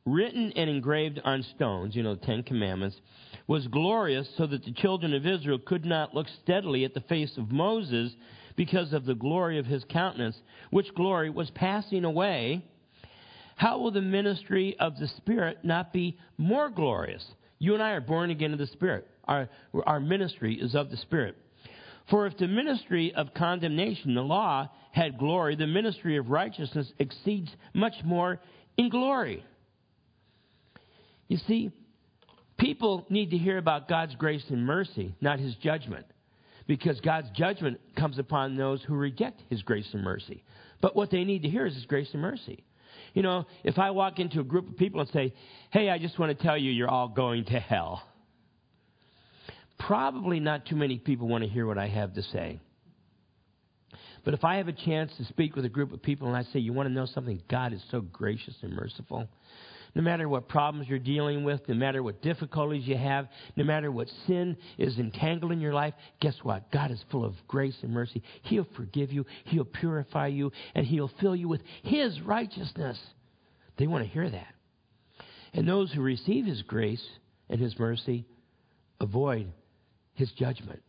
written 0.06 0.54
and 0.56 0.69
engraved 0.69 1.19
on 1.26 1.43
stones, 1.56 1.96
you 1.96 2.04
know, 2.04 2.15
the 2.15 2.26
Ten 2.26 2.43
Commandments, 2.43 2.96
was 3.48 3.67
glorious 3.67 4.28
so 4.38 4.46
that 4.46 4.63
the 4.63 4.74
children 4.74 5.13
of 5.13 5.26
Israel 5.26 5.60
could 5.65 5.86
not 5.86 6.13
look 6.13 6.28
steadily 6.43 6.86
at 6.86 6.93
the 6.93 7.02
face 7.02 7.36
of 7.38 7.52
Moses 7.52 8.13
because 8.56 8.94
of 8.94 9.06
the 9.06 9.16
glory 9.16 9.60
of 9.60 9.66
his 9.66 9.84
countenance, 9.89 10.38
which 10.70 10.94
glory 10.96 11.30
was 11.30 11.50
passing 11.52 12.06
away, 12.06 12.63
how 13.56 13.80
will 13.80 13.92
the 13.92 14.02
ministry 14.02 14.76
of 14.80 14.98
the 14.98 15.08
Spirit 15.08 15.60
not 15.63 15.94
be 15.94 16.18
more 16.38 16.70
glorious? 16.70 17.26
You 17.60 17.74
and 17.74 17.84
I 17.84 17.92
are 17.92 18.02
born 18.02 18.30
again 18.30 18.54
of 18.54 18.60
the 18.60 18.68
Spirit. 18.68 19.08
Our, 19.26 19.48
our 19.86 20.00
ministry 20.00 20.56
is 20.56 20.76
of 20.76 20.89
the 20.89 20.98
Spirit. 20.98 21.38
For 22.10 22.28
if 22.28 22.38
the 22.38 22.48
ministry 22.48 23.13
of 23.16 23.34
condemnation, 23.34 24.16
the 24.16 24.22
law, 24.22 24.70
had 24.92 25.18
glory, 25.18 25.56
the 25.56 25.68
ministry 25.68 26.18
of 26.18 26.30
righteousness 26.30 26.92
exceeds 27.00 27.50
much 27.74 27.94
more 28.04 28.39
in 28.78 28.89
glory. 28.89 29.46
You 31.28 31.38
see, 31.48 31.72
people 32.58 33.06
need 33.10 33.32
to 33.32 33.38
hear 33.38 33.58
about 33.58 33.88
God's 33.88 34.16
grace 34.16 34.44
and 34.50 34.66
mercy, 34.66 35.16
not 35.22 35.39
his 35.39 35.56
judgment. 35.56 36.06
Because 36.67 36.99
God's 37.02 37.30
judgment 37.32 37.80
comes 37.97 38.19
upon 38.19 38.56
those 38.56 38.82
who 38.84 38.95
reject 38.95 39.41
his 39.49 39.62
grace 39.63 39.88
and 39.93 40.04
mercy. 40.04 40.43
But 40.82 40.95
what 40.95 41.12
they 41.12 41.23
need 41.23 41.43
to 41.43 41.49
hear 41.49 41.65
is 41.65 41.76
his 41.76 41.86
grace 41.86 42.10
and 42.13 42.21
mercy. 42.21 42.63
You 43.13 43.21
know, 43.21 43.45
if 43.63 43.78
I 43.78 43.91
walk 43.91 44.19
into 44.19 44.39
a 44.39 44.43
group 44.43 44.69
of 44.69 44.78
people 44.78 45.02
and 45.02 45.10
say, 45.10 45.34
hey, 45.71 45.89
I 45.89 45.97
just 45.97 46.17
want 46.17 46.38
to 46.38 46.43
tell 46.43 46.58
you 46.58 46.71
you're 46.71 46.89
all 46.89 47.10
going 47.10 47.45
to 47.45 47.60
hell, 47.60 48.02
probably 49.80 50.39
not 50.39 50.65
too 50.65 50.76
many 50.76 50.97
people 50.97 51.28
want 51.28 51.43
to 51.43 51.49
hear 51.49 51.65
what 51.67 51.78
I 51.78 51.88
have 51.88 52.13
to 52.13 52.23
say. 52.23 52.60
But 54.23 54.34
if 54.34 54.43
I 54.43 54.56
have 54.56 54.69
a 54.69 54.73
chance 54.73 55.12
to 55.17 55.26
speak 55.26 55.56
with 55.56 55.65
a 55.65 55.69
group 55.69 55.91
of 55.91 56.02
people 56.02 56.28
and 56.28 56.38
I 56.38 56.43
say, 56.54 56.60
you 56.60 56.71
want 56.71 56.88
to 56.88 56.93
know 56.93 57.06
something? 57.06 57.41
God 57.49 57.73
is 57.73 57.84
so 57.91 57.99
gracious 57.99 58.56
and 58.62 58.73
merciful. 58.73 59.28
No 59.95 60.01
matter 60.01 60.27
what 60.27 60.47
problems 60.47 60.88
you're 60.88 60.97
dealing 60.97 61.43
with, 61.43 61.62
no 61.67 61.75
matter 61.75 62.01
what 62.01 62.21
difficulties 62.23 62.88
you 62.88 62.97
have, 62.97 63.27
no 63.56 63.63
matter 63.63 63.91
what 63.91 64.08
sin 64.25 64.58
is 64.79 64.97
entangled 64.97 65.51
in 65.51 65.62
your 65.62 65.73
life, 65.73 65.93
guess 66.19 66.36
what? 66.41 66.71
God 66.71 66.89
is 66.89 67.03
full 67.12 67.23
of 67.23 67.36
grace 67.47 67.75
and 67.84 67.91
mercy. 67.91 68.23
He'll 68.43 68.67
forgive 68.75 69.12
you, 69.12 69.25
He'll 69.45 69.65
purify 69.65 70.27
you, 70.27 70.51
and 70.73 70.86
He'll 70.86 71.12
fill 71.21 71.36
you 71.36 71.47
with 71.47 71.62
His 71.84 72.19
righteousness. 72.21 72.97
They 73.77 73.86
want 73.86 74.03
to 74.03 74.10
hear 74.10 74.29
that. 74.29 74.53
And 75.53 75.67
those 75.67 75.91
who 75.91 76.01
receive 76.01 76.45
His 76.45 76.63
grace 76.63 77.06
and 77.47 77.62
His 77.62 77.77
mercy 77.77 78.25
avoid 78.99 79.51
His 80.15 80.32
judgment. 80.32 80.82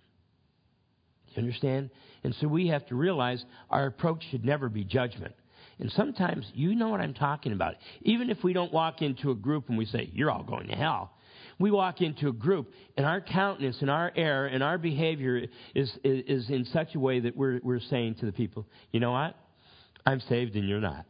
You 1.34 1.42
understand? 1.42 1.90
And 2.22 2.34
so 2.40 2.48
we 2.48 2.68
have 2.68 2.86
to 2.86 2.94
realize 2.94 3.44
our 3.68 3.86
approach 3.86 4.24
should 4.30 4.46
never 4.46 4.70
be 4.70 4.84
judgment. 4.84 5.34
And 5.78 5.90
sometimes 5.92 6.50
you 6.54 6.74
know 6.74 6.88
what 6.88 7.00
I'm 7.00 7.14
talking 7.14 7.52
about. 7.52 7.74
Even 8.02 8.30
if 8.30 8.42
we 8.44 8.52
don't 8.52 8.72
walk 8.72 9.02
into 9.02 9.30
a 9.30 9.34
group 9.34 9.68
and 9.68 9.78
we 9.78 9.86
say, 9.86 10.10
You're 10.12 10.30
all 10.30 10.44
going 10.44 10.68
to 10.68 10.74
hell. 10.74 11.12
We 11.58 11.70
walk 11.70 12.00
into 12.00 12.28
a 12.28 12.32
group 12.32 12.72
and 12.96 13.06
our 13.06 13.20
countenance 13.20 13.76
and 13.80 13.90
our 13.90 14.12
air 14.16 14.46
and 14.46 14.62
our 14.62 14.76
behavior 14.76 15.46
is, 15.74 15.90
is, 16.02 16.24
is 16.26 16.50
in 16.50 16.64
such 16.66 16.94
a 16.94 16.98
way 16.98 17.20
that 17.20 17.36
we're, 17.36 17.60
we're 17.62 17.80
saying 17.80 18.16
to 18.16 18.26
the 18.26 18.32
people, 18.32 18.66
You 18.92 19.00
know 19.00 19.12
what? 19.12 19.36
I'm 20.06 20.20
saved 20.20 20.54
and 20.56 20.68
you're 20.68 20.80
not. 20.80 21.06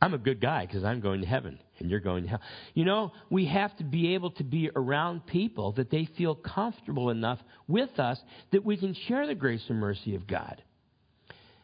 I'm 0.00 0.14
a 0.14 0.18
good 0.18 0.40
guy 0.40 0.64
because 0.64 0.84
I'm 0.84 1.00
going 1.00 1.22
to 1.22 1.26
heaven 1.26 1.58
and 1.78 1.90
you're 1.90 2.00
going 2.00 2.22
to 2.24 2.28
hell. 2.30 2.40
You 2.74 2.84
know, 2.84 3.12
we 3.30 3.46
have 3.46 3.76
to 3.78 3.84
be 3.84 4.14
able 4.14 4.30
to 4.32 4.44
be 4.44 4.70
around 4.74 5.26
people 5.26 5.72
that 5.72 5.90
they 5.90 6.08
feel 6.16 6.36
comfortable 6.36 7.10
enough 7.10 7.40
with 7.66 7.98
us 7.98 8.18
that 8.52 8.64
we 8.64 8.76
can 8.76 8.94
share 9.06 9.26
the 9.26 9.34
grace 9.34 9.64
and 9.68 9.78
mercy 9.78 10.14
of 10.14 10.26
God. 10.26 10.62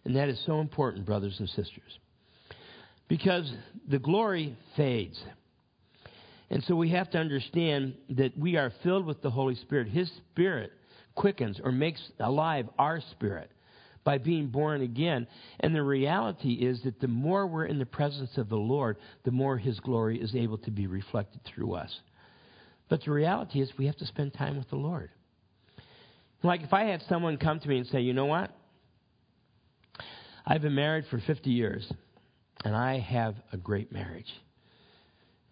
And 0.05 0.17
that 0.17 0.29
is 0.29 0.43
so 0.45 0.61
important, 0.61 1.07
brothers 1.07 1.37
and 1.39 1.49
sisters. 1.49 1.99
Because 3.09 3.51
the 3.89 3.99
glory 3.99 4.57
fades. 4.77 5.23
And 6.51 6.63
so 6.65 6.77
we 6.77 6.91
have 6.91 7.11
to 7.11 7.19
understand 7.19 7.95
that 8.11 8.37
we 8.39 8.57
are 8.57 8.73
filled 8.83 9.07
with 9.07 9.23
the 9.23 9.31
Holy 9.31 9.55
Spirit. 9.57 9.89
His 9.89 10.11
Spirit 10.33 10.73
quickens 11.15 11.61
or 11.63 11.73
makes 11.73 12.01
alive 12.19 12.69
our 12.79 13.01
spirit 13.13 13.51
by 14.05 14.19
being 14.19 14.49
born 14.49 14.83
again. 14.83 15.27
And 15.61 15.75
the 15.75 15.83
reality 15.83 16.53
is 16.53 16.83
that 16.83 17.01
the 17.01 17.09
more 17.09 17.47
we're 17.47 17.65
in 17.65 17.79
the 17.79 17.87
presence 17.87 18.37
of 18.37 18.49
the 18.49 18.57
Lord, 18.57 18.99
the 19.25 19.31
more 19.31 19.57
His 19.57 19.81
glory 19.81 20.21
is 20.21 20.35
able 20.35 20.59
to 20.59 20.71
be 20.71 20.87
reflected 20.87 21.41
through 21.45 21.75
us. 21.75 22.01
But 22.89 23.03
the 23.05 23.11
reality 23.11 23.61
is 23.61 23.71
we 23.79 23.87
have 23.87 23.97
to 23.97 24.07
spend 24.07 24.35
time 24.35 24.57
with 24.59 24.69
the 24.69 24.77
Lord. 24.77 25.11
Like 26.43 26.63
if 26.63 26.75
I 26.75 26.85
had 26.85 27.03
someone 27.09 27.39
come 27.39 27.59
to 27.61 27.69
me 27.69 27.79
and 27.79 27.87
say, 27.87 28.01
you 28.01 28.13
know 28.13 28.27
what? 28.27 28.55
I've 30.47 30.63
been 30.63 30.75
married 30.75 31.05
for 31.11 31.19
50 31.19 31.51
years, 31.51 31.91
and 32.65 32.77
I 32.77 32.99
have 32.99 33.35
a 33.53 33.57
great 33.57 33.93
marriage. 33.93 34.31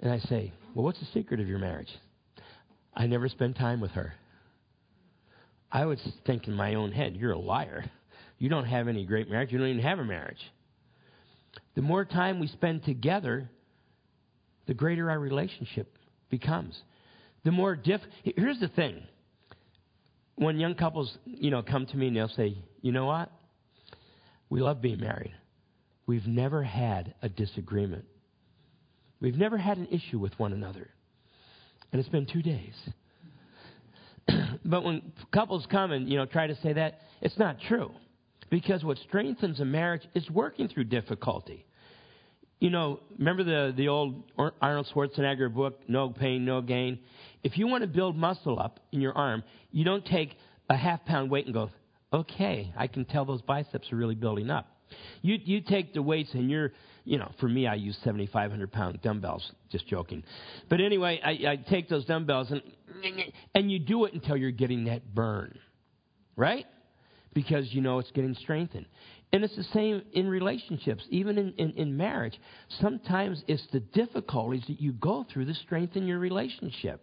And 0.00 0.12
I 0.12 0.18
say, 0.18 0.52
Well, 0.74 0.84
what's 0.84 1.00
the 1.00 1.06
secret 1.14 1.40
of 1.40 1.48
your 1.48 1.58
marriage? 1.58 1.88
I 2.94 3.06
never 3.06 3.28
spend 3.28 3.56
time 3.56 3.80
with 3.80 3.92
her. 3.92 4.12
I 5.70 5.86
would 5.86 5.98
think 6.26 6.46
in 6.46 6.54
my 6.54 6.74
own 6.74 6.92
head, 6.92 7.16
You're 7.16 7.32
a 7.32 7.38
liar. 7.38 7.84
you 8.38 8.48
don't 8.50 8.66
have 8.66 8.88
any 8.88 9.06
great 9.06 9.30
marriage. 9.30 9.50
You 9.50 9.58
don't 9.58 9.68
even 9.68 9.82
have 9.82 9.98
a 9.98 10.04
marriage. 10.04 10.40
The 11.74 11.82
more 11.82 12.04
time 12.04 12.38
we 12.38 12.48
spend 12.48 12.84
together, 12.84 13.48
the 14.66 14.74
greater 14.74 15.10
our 15.10 15.18
relationship 15.18 15.96
becomes. 16.28 16.78
The 17.44 17.50
more 17.50 17.74
diff. 17.76 18.00
Here's 18.24 18.60
the 18.60 18.68
thing. 18.68 19.02
When 20.36 20.58
young 20.58 20.74
couples, 20.74 21.16
you 21.24 21.50
know, 21.50 21.62
come 21.62 21.86
to 21.86 21.96
me 21.96 22.08
and 22.08 22.16
they'll 22.16 22.28
say, 22.28 22.56
"You 22.82 22.92
know 22.92 23.06
what? 23.06 23.30
We 24.52 24.60
love 24.60 24.82
being 24.82 25.00
married. 25.00 25.32
We've 26.06 26.26
never 26.26 26.62
had 26.62 27.14
a 27.22 27.28
disagreement. 27.30 28.04
We've 29.18 29.38
never 29.38 29.56
had 29.56 29.78
an 29.78 29.88
issue 29.90 30.18
with 30.18 30.38
one 30.38 30.52
another." 30.52 30.90
And 31.90 31.98
it's 31.98 32.10
been 32.10 32.26
2 32.26 32.42
days. 32.42 32.74
but 34.66 34.84
when 34.84 35.14
couples 35.32 35.66
come 35.70 35.90
and, 35.92 36.06
you 36.06 36.18
know, 36.18 36.26
try 36.26 36.48
to 36.48 36.54
say 36.56 36.74
that, 36.74 37.00
it's 37.22 37.38
not 37.38 37.62
true. 37.62 37.92
Because 38.50 38.84
what 38.84 38.98
strengthens 38.98 39.58
a 39.58 39.64
marriage 39.64 40.06
is 40.14 40.28
working 40.28 40.68
through 40.68 40.84
difficulty. 40.84 41.64
You 42.60 42.68
know, 42.68 43.00
remember 43.16 43.44
the, 43.44 43.72
the 43.74 43.88
old 43.88 44.22
Arnold 44.36 44.86
Schwarzenegger 44.94 45.52
book, 45.52 45.80
No 45.88 46.10
Pain, 46.10 46.44
No 46.44 46.60
Gain? 46.60 46.98
If 47.42 47.56
you 47.56 47.68
want 47.68 47.84
to 47.84 47.88
build 47.88 48.18
muscle 48.18 48.60
up 48.60 48.80
in 48.92 49.00
your 49.00 49.16
arm, 49.16 49.44
you 49.70 49.82
don't 49.82 50.04
take 50.04 50.36
a 50.68 50.76
half 50.76 51.06
pound 51.06 51.30
weight 51.30 51.46
and 51.46 51.54
go, 51.54 51.70
okay, 52.12 52.72
I 52.76 52.86
can 52.86 53.04
tell 53.04 53.24
those 53.24 53.42
biceps 53.42 53.90
are 53.92 53.96
really 53.96 54.14
building 54.14 54.50
up. 54.50 54.66
You, 55.22 55.38
you 55.42 55.60
take 55.62 55.94
the 55.94 56.02
weights 56.02 56.30
and 56.34 56.50
you're, 56.50 56.72
you 57.04 57.18
know, 57.18 57.32
for 57.40 57.48
me, 57.48 57.66
I 57.66 57.74
use 57.74 57.96
7,500 58.04 58.70
pound 58.70 59.00
dumbbells, 59.02 59.50
just 59.70 59.86
joking. 59.88 60.22
But 60.68 60.80
anyway, 60.80 61.20
I, 61.24 61.52
I 61.52 61.56
take 61.56 61.88
those 61.88 62.04
dumbbells 62.04 62.50
and, 62.50 62.62
and 63.54 63.72
you 63.72 63.78
do 63.78 64.04
it 64.04 64.12
until 64.12 64.36
you're 64.36 64.50
getting 64.50 64.84
that 64.84 65.14
burn, 65.14 65.58
right? 66.36 66.66
because 67.34 67.72
you 67.72 67.80
know 67.80 67.98
it's 67.98 68.10
getting 68.12 68.34
strengthened. 68.34 68.86
And 69.32 69.44
it's 69.44 69.56
the 69.56 69.64
same 69.64 70.02
in 70.12 70.28
relationships, 70.28 71.04
even 71.08 71.38
in, 71.38 71.54
in, 71.56 71.70
in, 71.72 71.96
marriage. 71.96 72.38
Sometimes 72.80 73.42
it's 73.48 73.66
the 73.72 73.80
difficulties 73.80 74.64
that 74.68 74.80
you 74.80 74.92
go 74.92 75.24
through 75.32 75.46
that 75.46 75.56
strengthen 75.56 76.06
your 76.06 76.18
relationship. 76.18 77.02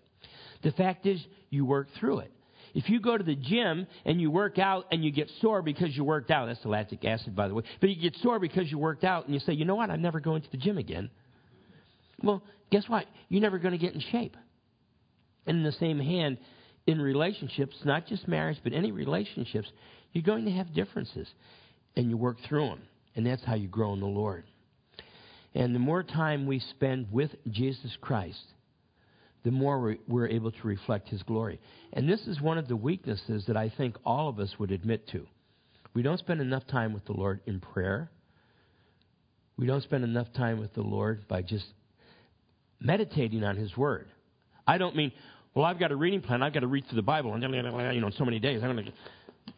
The 0.62 0.72
fact 0.72 1.08
is, 1.08 1.20
you 1.50 1.66
work 1.66 1.88
through 2.00 2.20
it. 2.20 2.32
If 2.74 2.90
you 2.90 3.00
go 3.00 3.18
to 3.18 3.24
the 3.24 3.36
gym 3.36 3.88
and 4.06 4.22
you 4.22 4.32
work 4.32 4.60
out 4.60 4.86
and 4.92 5.04
you 5.04 5.12
get 5.12 5.30
sore 5.42 5.62
because 5.62 5.96
you 5.96 6.04
worked 6.04 6.32
out, 6.32 6.48
that's 6.48 6.64
lactic 6.66 7.04
acid, 7.06 7.36
by 7.36 7.48
the 7.48 7.54
way, 7.54 7.64
but 7.80 7.90
you 7.90 8.02
get 8.02 8.16
sore 8.22 8.40
because 8.40 8.72
you 8.72 8.78
worked 8.78 9.04
out 9.04 9.26
and 9.26 9.34
you 9.34 9.40
say, 9.40 9.54
you 9.54 9.66
know 9.66 9.76
what, 9.76 9.90
I'm 9.90 10.02
never 10.02 10.20
going 10.20 10.42
to 10.42 10.52
the 10.52 10.58
gym 10.58 10.78
again. 10.78 11.10
Well, 12.22 12.44
guess 12.72 12.84
what? 12.88 13.06
You're 13.30 13.42
never 13.42 13.60
going 13.60 13.72
to 13.72 13.78
get 13.78 13.94
in 13.94 14.02
shape. 14.12 14.36
And 15.46 15.58
in 15.58 15.64
the 15.64 15.72
same 15.74 16.00
hand, 16.00 16.38
in 16.86 17.02
relationships, 17.02 17.76
not 17.86 18.08
just 18.08 18.28
marriage, 18.28 18.58
but 18.64 18.74
any 18.74 18.92
relationships, 18.92 19.68
you're 20.12 20.24
going 20.24 20.46
to 20.46 20.52
have 20.52 20.74
differences, 20.74 21.28
and 21.96 22.10
you 22.10 22.18
work 22.18 22.38
through 22.48 22.68
them. 22.68 22.82
And 23.16 23.26
that's 23.26 23.44
how 23.44 23.56
you 23.56 23.68
grow 23.68 23.94
in 23.94 24.00
the 24.00 24.06
Lord. 24.06 24.44
And 25.56 25.74
the 25.74 25.80
more 25.80 26.04
time 26.04 26.46
we 26.46 26.60
spend 26.60 27.08
with 27.12 27.32
Jesus 27.50 27.96
Christ, 28.02 28.44
the 29.44 29.52
more 29.52 29.98
we're 30.08 30.28
able 30.28 30.52
to 30.52 30.68
reflect 30.68 31.10
His 31.10 31.24
glory. 31.24 31.60
And 31.94 32.08
this 32.08 32.22
is 32.28 32.42
one 32.42 32.58
of 32.58 32.68
the 32.68 32.76
weaknesses 32.76 33.46
that 33.48 33.58
I 33.58 33.70
think 33.70 33.96
all 34.06 34.30
of 34.30 34.40
us 34.40 34.54
would 34.60 34.72
admit 34.72 35.08
to. 35.10 35.26
We 35.94 36.02
don't 36.02 36.20
spend 36.20 36.42
enough 36.42 36.68
time 36.68 36.94
with 36.94 37.06
the 37.06 37.14
Lord 37.14 37.40
in 37.46 37.60
prayer. 37.60 38.12
We 39.58 39.66
don't 39.66 39.84
spend 39.84 40.04
enough 40.04 40.32
time 40.34 40.60
with 40.60 40.74
the 40.74 40.82
Lord 40.82 41.28
by 41.28 41.42
just 41.42 41.66
meditating 42.80 43.44
on 43.44 43.56
His 43.56 43.76
Word. 43.76 44.08
I 44.68 44.78
don't 44.78 44.96
mean, 44.96 45.12
well, 45.56 45.66
I've 45.66 45.80
got 45.80 45.92
a 45.92 45.96
reading 45.96 46.22
plan. 46.22 46.44
I've 46.44 46.54
got 46.54 46.62
to 46.62 46.68
read 46.68 46.86
through 46.88 46.98
the 46.98 47.02
Bible, 47.02 47.34
and 47.34 47.44
you 47.44 48.02
know, 48.02 48.12
so 48.18 48.24
many 48.24 48.40
days. 48.40 48.62
I'm 48.64 48.74
going 48.74 48.86
to 48.86 48.94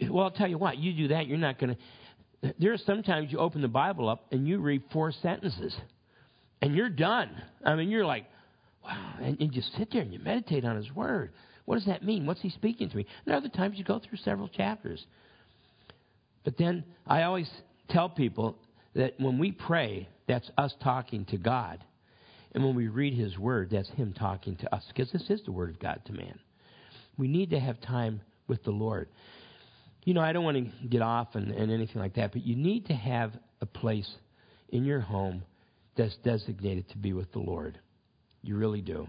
well, 0.10 0.26
I'll 0.26 0.32
tell 0.32 0.48
you 0.48 0.58
what, 0.58 0.78
you 0.78 0.94
do 0.94 1.08
that, 1.10 1.28
you're 1.28 1.38
not 1.38 1.60
going 1.60 1.76
to. 1.76 2.54
There 2.60 2.74
are 2.74 2.78
sometimes 2.78 3.32
you 3.32 3.38
open 3.38 3.62
the 3.62 3.67
Bible 3.67 4.10
up 4.10 4.26
and 4.32 4.48
you 4.48 4.60
read 4.60 4.82
four 4.91 5.12
sentences 5.12 5.76
and 6.62 6.76
you're 6.76 6.89
done. 6.89 7.30
I 7.63 7.76
mean, 7.76 7.89
you're 7.89 8.06
like, 8.06 8.26
wow. 8.84 9.15
And 9.22 9.39
you 9.39 9.48
just 9.50 9.76
sit 9.78 9.89
there 9.91 10.02
and 10.02 10.13
you 10.13 10.20
meditate 10.20 10.65
on 10.65 10.76
His 10.76 10.91
Word. 10.91 11.32
What 11.65 11.76
does 11.76 11.86
that 11.86 12.04
mean? 12.04 12.26
What's 12.26 12.41
He 12.41 12.50
speaking 12.50 12.89
to 12.89 12.98
me? 12.98 13.06
And 13.26 13.36
other 13.36 13.50
times 13.50 13.78
you 13.78 13.84
go 13.84 14.00
through 14.00 14.17
several 14.20 14.48
chapters. 14.48 15.06
But 16.44 16.58
then 16.58 16.84
I 17.06 17.24
always 17.24 17.50
tell 17.89 18.10
people 18.10 18.58
that 18.96 19.20
when 19.20 19.38
we 19.38 19.52
pray, 19.52 20.10
that's 20.28 20.50
us 20.58 20.74
talking 20.84 21.26
to 21.26 21.38
God. 21.38 21.84
And 22.54 22.63
when 22.65 22.76
we 22.76 22.88
read 22.88 23.13
His 23.13 23.38
Word, 23.38 23.70
that's 23.72 23.89
Him 23.89 24.13
talking 24.13 24.56
to 24.58 24.76
us. 24.76 24.84
Because 24.88 25.12
this 25.12 25.30
is 25.30 25.41
the 25.46 25.52
Word 25.52 25.70
of 25.70 25.80
God 25.80 26.02
to 26.06 26.13
man. 26.13 26.39
We 27.17 27.28
need 27.28 27.52
to 27.52 27.60
have 27.60 27.80
time 27.82 28.22
with 28.48 28.63
the 28.63 28.72
Lord 28.72 29.08
you 30.04 30.13
know, 30.13 30.22
I 30.22 30.34
don't 30.34 30.44
want 30.44 30.58
to 30.58 30.88
get 30.88 31.02
off 31.02 31.30
and, 31.36 31.52
and 31.52 31.72
anything 31.72 32.02
like 32.02 32.15
that, 32.15 32.32
but 32.32 32.46
you 32.46 32.56
need 32.56 32.88
to 32.88 32.94
have 32.94 33.34
a 33.62 33.65
place 33.65 34.10
in 34.70 34.84
your 34.84 35.00
home 35.00 35.44
that's 35.96 36.15
designated 36.24 36.89
to 36.89 36.98
be 36.98 37.13
with 37.13 37.32
the 37.34 37.39
Lord. 37.39 37.80
You 38.42 38.58
really 38.58 38.82
do. 38.82 39.08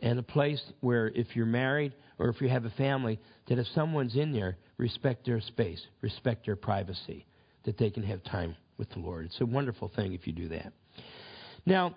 And 0.00 0.18
a 0.18 0.22
place 0.22 0.62
where 0.80 1.08
if 1.08 1.36
you're 1.36 1.46
married 1.46 1.92
or 2.18 2.28
if 2.28 2.40
you 2.40 2.48
have 2.48 2.64
a 2.64 2.70
family, 2.70 3.18
that 3.48 3.58
if 3.58 3.66
someone's 3.74 4.16
in 4.16 4.32
there, 4.32 4.56
respect 4.78 5.26
their 5.26 5.40
space, 5.40 5.80
respect 6.00 6.46
their 6.46 6.56
privacy, 6.56 7.26
that 7.64 7.76
they 7.78 7.90
can 7.90 8.02
have 8.02 8.22
time 8.24 8.56
with 8.78 8.90
the 8.90 8.98
Lord. 8.98 9.26
It's 9.26 9.40
a 9.40 9.46
wonderful 9.46 9.90
thing 9.94 10.14
if 10.14 10.26
you 10.26 10.32
do 10.32 10.48
that. 10.48 10.72
Now, 11.66 11.94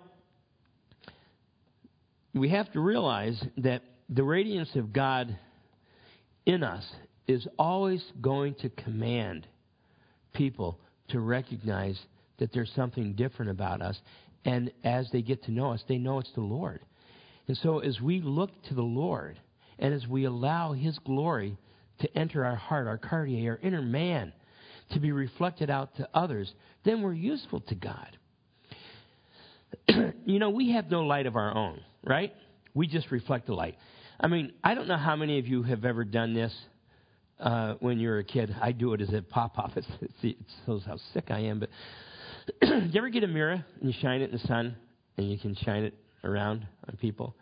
we 2.34 2.50
have 2.50 2.70
to 2.72 2.80
realize 2.80 3.42
that 3.58 3.82
the 4.08 4.22
radiance 4.22 4.70
of 4.74 4.92
God 4.92 5.36
in 6.44 6.62
us 6.62 6.84
is 7.26 7.46
always 7.58 8.04
going 8.20 8.54
to 8.56 8.68
command 8.68 9.46
people 10.34 10.78
to 11.08 11.20
recognize 11.20 11.98
that 12.38 12.52
there's 12.52 12.70
something 12.74 13.14
different 13.14 13.50
about 13.50 13.80
us. 13.80 13.98
And 14.44 14.70
as 14.82 15.08
they 15.10 15.22
get 15.22 15.44
to 15.44 15.50
know 15.50 15.72
us, 15.72 15.82
they 15.88 15.98
know 15.98 16.18
it's 16.18 16.32
the 16.34 16.40
Lord. 16.40 16.80
And 17.48 17.56
so 17.56 17.78
as 17.78 18.00
we 18.00 18.20
look 18.20 18.50
to 18.64 18.74
the 18.74 18.82
Lord 18.82 19.38
and 19.78 19.94
as 19.94 20.06
we 20.06 20.24
allow 20.24 20.72
His 20.72 20.98
glory 20.98 21.56
to 22.00 22.18
enter 22.18 22.44
our 22.44 22.56
heart, 22.56 22.86
our 22.86 22.98
cardia, 22.98 23.48
our 23.48 23.58
inner 23.62 23.82
man, 23.82 24.32
to 24.90 25.00
be 25.00 25.12
reflected 25.12 25.70
out 25.70 25.96
to 25.96 26.08
others, 26.14 26.52
then 26.84 27.02
we're 27.02 27.14
useful 27.14 27.60
to 27.60 27.74
God. 27.74 28.18
you 30.26 30.38
know, 30.38 30.50
we 30.50 30.72
have 30.72 30.90
no 30.90 31.02
light 31.02 31.26
of 31.26 31.36
our 31.36 31.54
own, 31.56 31.80
right? 32.04 32.32
We 32.74 32.86
just 32.86 33.10
reflect 33.10 33.46
the 33.46 33.54
light. 33.54 33.76
I 34.20 34.28
mean, 34.28 34.52
I 34.62 34.74
don't 34.74 34.88
know 34.88 34.96
how 34.96 35.16
many 35.16 35.38
of 35.38 35.46
you 35.46 35.62
have 35.62 35.84
ever 35.84 36.04
done 36.04 36.34
this 36.34 36.54
uh, 37.40 37.74
when 37.80 37.98
you 37.98 38.08
were 38.08 38.18
a 38.18 38.24
kid. 38.24 38.54
I 38.60 38.72
do 38.72 38.92
it 38.94 39.00
as 39.00 39.12
a 39.12 39.22
pop 39.22 39.58
off. 39.58 39.72
It, 40.22 40.36
shows 40.64 40.82
how 40.86 40.96
sick 41.12 41.30
I 41.30 41.40
am. 41.40 41.60
But 41.60 41.70
you 42.62 42.92
ever 42.96 43.08
get 43.08 43.24
a 43.24 43.28
mirror 43.28 43.64
and 43.80 43.88
you 43.88 43.94
shine 44.00 44.20
it 44.20 44.30
in 44.30 44.32
the 44.32 44.46
sun 44.46 44.76
and 45.16 45.30
you 45.30 45.38
can 45.38 45.54
shine 45.54 45.84
it 45.84 45.94
around 46.22 46.66
on 46.88 46.96
people? 46.96 47.34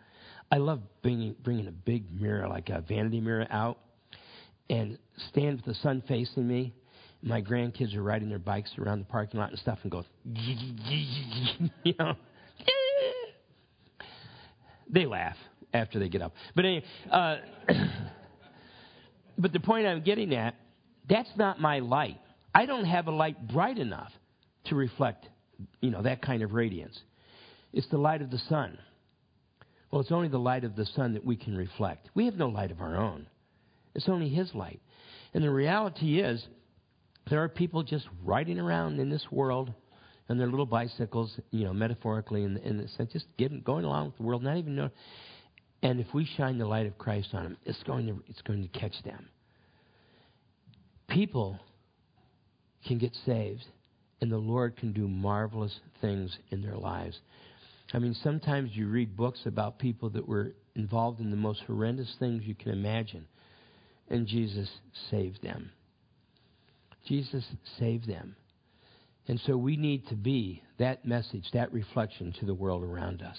I 0.51 0.57
love 0.57 0.81
bringing, 1.01 1.35
bringing 1.43 1.67
a 1.67 1.71
big 1.71 2.19
mirror, 2.19 2.47
like 2.47 2.69
a 2.69 2.81
vanity 2.81 3.19
mirror, 3.19 3.47
out 3.49 3.79
and 4.69 4.97
stand 5.29 5.57
with 5.57 5.65
the 5.65 5.73
sun 5.81 6.03
facing 6.07 6.47
me. 6.47 6.73
My 7.21 7.41
grandkids 7.41 7.95
are 7.95 8.03
riding 8.03 8.29
their 8.29 8.39
bikes 8.39 8.71
around 8.77 8.99
the 8.99 9.05
parking 9.05 9.39
lot 9.39 9.49
and 9.49 9.59
stuff 9.59 9.79
and 9.83 9.91
go, 9.91 10.03
you 11.83 11.93
know. 11.97 12.13
they 14.89 15.05
laugh 15.05 15.37
after 15.73 15.99
they 15.99 16.09
get 16.09 16.21
up. 16.21 16.33
But 16.55 16.65
anyway, 16.65 16.85
uh, 17.11 17.37
but 19.37 19.53
the 19.53 19.59
point 19.59 19.87
I'm 19.87 20.03
getting 20.03 20.35
at, 20.35 20.55
that's 21.09 21.29
not 21.35 21.59
my 21.59 21.79
light. 21.79 22.19
I 22.53 22.65
don't 22.65 22.85
have 22.85 23.07
a 23.07 23.11
light 23.11 23.47
bright 23.47 23.79
enough 23.79 24.11
to 24.65 24.75
reflect, 24.75 25.27
you 25.81 25.89
know, 25.89 26.01
that 26.01 26.21
kind 26.21 26.43
of 26.43 26.53
radiance. 26.53 26.99
It's 27.73 27.87
the 27.89 27.97
light 27.97 28.21
of 28.21 28.31
the 28.31 28.41
sun. 28.49 28.77
Well, 29.91 30.01
it's 30.01 30.11
only 30.11 30.27
the 30.27 30.39
light 30.39 30.63
of 30.63 30.75
the 30.75 30.85
sun 30.85 31.13
that 31.13 31.25
we 31.25 31.35
can 31.35 31.55
reflect. 31.55 32.09
We 32.15 32.25
have 32.25 32.35
no 32.35 32.47
light 32.47 32.71
of 32.71 32.81
our 32.81 32.97
own. 32.97 33.27
It's 33.95 34.09
only 34.09 34.29
His 34.29 34.53
light. 34.55 34.81
And 35.33 35.43
the 35.43 35.49
reality 35.49 36.19
is, 36.19 36.43
there 37.29 37.41
are 37.43 37.49
people 37.49 37.83
just 37.83 38.07
riding 38.23 38.59
around 38.59 38.99
in 38.99 39.09
this 39.09 39.25
world 39.31 39.71
on 40.29 40.37
their 40.37 40.47
little 40.47 40.65
bicycles, 40.65 41.39
you 41.51 41.65
know, 41.65 41.73
metaphorically 41.73 42.43
in, 42.43 42.57
in 42.57 42.77
the 42.77 42.87
sense, 42.89 43.11
just 43.11 43.25
getting, 43.37 43.61
going 43.61 43.85
along 43.85 44.07
with 44.07 44.17
the 44.17 44.23
world, 44.23 44.43
not 44.43 44.57
even 44.57 44.75
know. 44.75 44.89
And 45.81 45.99
if 45.99 46.07
we 46.13 46.25
shine 46.37 46.57
the 46.57 46.65
light 46.65 46.85
of 46.85 46.97
Christ 46.97 47.29
on 47.33 47.43
them, 47.43 47.57
it's 47.65 47.83
going 47.83 48.07
to, 48.07 48.23
it's 48.27 48.41
going 48.41 48.61
to 48.61 48.79
catch 48.79 48.95
them. 49.03 49.27
People 51.09 51.59
can 52.87 52.97
get 52.97 53.15
saved, 53.25 53.65
and 54.23 54.31
the 54.31 54.37
Lord 54.37 54.77
can 54.77 54.93
do 54.93 55.05
marvelous 55.05 55.81
things 55.99 56.37
in 56.49 56.61
their 56.61 56.77
lives. 56.77 57.19
I 57.93 57.99
mean, 57.99 58.15
sometimes 58.23 58.71
you 58.73 58.87
read 58.87 59.17
books 59.17 59.41
about 59.45 59.79
people 59.79 60.09
that 60.11 60.25
were 60.25 60.53
involved 60.75 61.19
in 61.19 61.29
the 61.29 61.35
most 61.35 61.59
horrendous 61.67 62.15
things 62.19 62.43
you 62.45 62.55
can 62.55 62.71
imagine, 62.71 63.25
and 64.07 64.25
Jesus 64.25 64.69
saved 65.11 65.43
them. 65.43 65.71
Jesus 67.05 67.43
saved 67.77 68.07
them. 68.07 68.37
And 69.27 69.41
so 69.41 69.57
we 69.57 69.75
need 69.75 70.07
to 70.07 70.15
be 70.15 70.63
that 70.79 71.05
message, 71.05 71.43
that 71.51 71.73
reflection 71.73 72.33
to 72.39 72.45
the 72.45 72.53
world 72.53 72.81
around 72.81 73.21
us. 73.21 73.37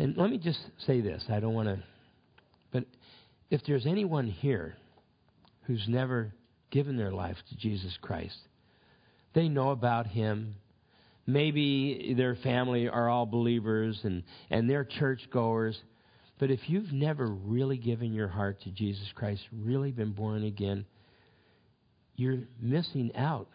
And 0.00 0.16
let 0.16 0.30
me 0.30 0.38
just 0.38 0.58
say 0.84 1.00
this 1.00 1.22
I 1.30 1.38
don't 1.38 1.54
want 1.54 1.68
to, 1.68 1.78
but 2.72 2.86
if 3.52 3.60
there's 3.64 3.86
anyone 3.86 4.26
here 4.26 4.74
who's 5.68 5.84
never 5.86 6.34
given 6.72 6.96
their 6.96 7.12
life 7.12 7.36
to 7.50 7.56
Jesus 7.56 7.96
Christ. 8.02 8.36
They 9.34 9.48
know 9.48 9.70
about 9.70 10.06
Him. 10.06 10.56
Maybe 11.26 12.14
their 12.16 12.36
family 12.36 12.88
are 12.88 13.08
all 13.08 13.26
believers 13.26 13.98
and, 14.04 14.22
and 14.50 14.68
they're 14.68 14.84
churchgoers. 14.84 15.80
But 16.38 16.50
if 16.50 16.60
you've 16.68 16.92
never 16.92 17.26
really 17.26 17.76
given 17.76 18.12
your 18.12 18.28
heart 18.28 18.60
to 18.62 18.70
Jesus 18.70 19.06
Christ, 19.14 19.42
really 19.52 19.90
been 19.90 20.12
born 20.12 20.44
again, 20.44 20.84
you're 22.16 22.40
missing 22.60 23.12
out 23.16 23.48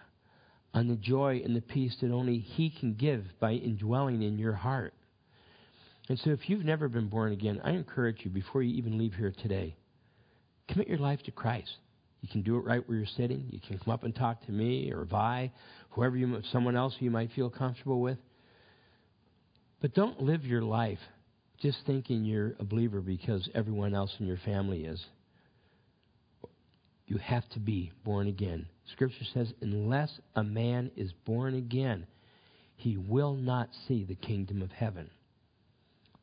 on 0.73 0.87
the 0.87 0.95
joy 0.95 1.41
and 1.43 1.55
the 1.55 1.61
peace 1.61 1.95
that 2.01 2.11
only 2.11 2.39
He 2.39 2.69
can 2.69 2.93
give 2.93 3.25
by 3.39 3.53
indwelling 3.53 4.21
in 4.21 4.37
your 4.37 4.53
heart. 4.53 4.93
And 6.07 6.19
so, 6.19 6.31
if 6.31 6.49
you've 6.49 6.65
never 6.65 6.89
been 6.89 7.07
born 7.07 7.31
again, 7.33 7.61
I 7.63 7.71
encourage 7.71 8.21
you 8.23 8.31
before 8.31 8.63
you 8.63 8.75
even 8.75 8.97
leave 8.97 9.13
here 9.13 9.33
today, 9.41 9.75
commit 10.67 10.87
your 10.87 10.97
life 10.97 11.21
to 11.23 11.31
Christ. 11.31 11.77
You 12.21 12.29
can 12.29 12.41
do 12.41 12.57
it 12.57 12.65
right 12.65 12.87
where 12.87 12.97
you're 12.97 13.07
sitting. 13.17 13.45
You 13.49 13.59
can 13.65 13.77
come 13.79 13.93
up 13.93 14.03
and 14.03 14.13
talk 14.13 14.45
to 14.45 14.51
me 14.51 14.91
or 14.91 15.05
Vi, 15.05 15.51
whoever 15.91 16.17
you, 16.17 16.41
someone 16.51 16.75
else 16.75 16.95
you 16.99 17.09
might 17.09 17.31
feel 17.31 17.49
comfortable 17.49 18.01
with. 18.01 18.17
But 19.81 19.93
don't 19.93 20.21
live 20.21 20.45
your 20.45 20.61
life 20.61 20.99
just 21.61 21.79
thinking 21.85 22.23
you're 22.25 22.55
a 22.59 22.63
believer 22.63 23.01
because 23.01 23.49
everyone 23.53 23.93
else 23.93 24.13
in 24.19 24.25
your 24.25 24.39
family 24.45 24.85
is. 24.85 25.03
You 27.07 27.17
have 27.17 27.47
to 27.49 27.59
be 27.59 27.91
born 28.05 28.27
again. 28.27 28.67
Scripture 28.91 29.25
says, 29.33 29.51
unless 29.61 30.11
a 30.35 30.43
man 30.43 30.91
is 30.95 31.11
born 31.25 31.55
again, 31.55 32.05
he 32.75 32.97
will 32.97 33.33
not 33.33 33.69
see 33.87 34.03
the 34.03 34.15
kingdom 34.15 34.61
of 34.61 34.71
heaven. 34.71 35.09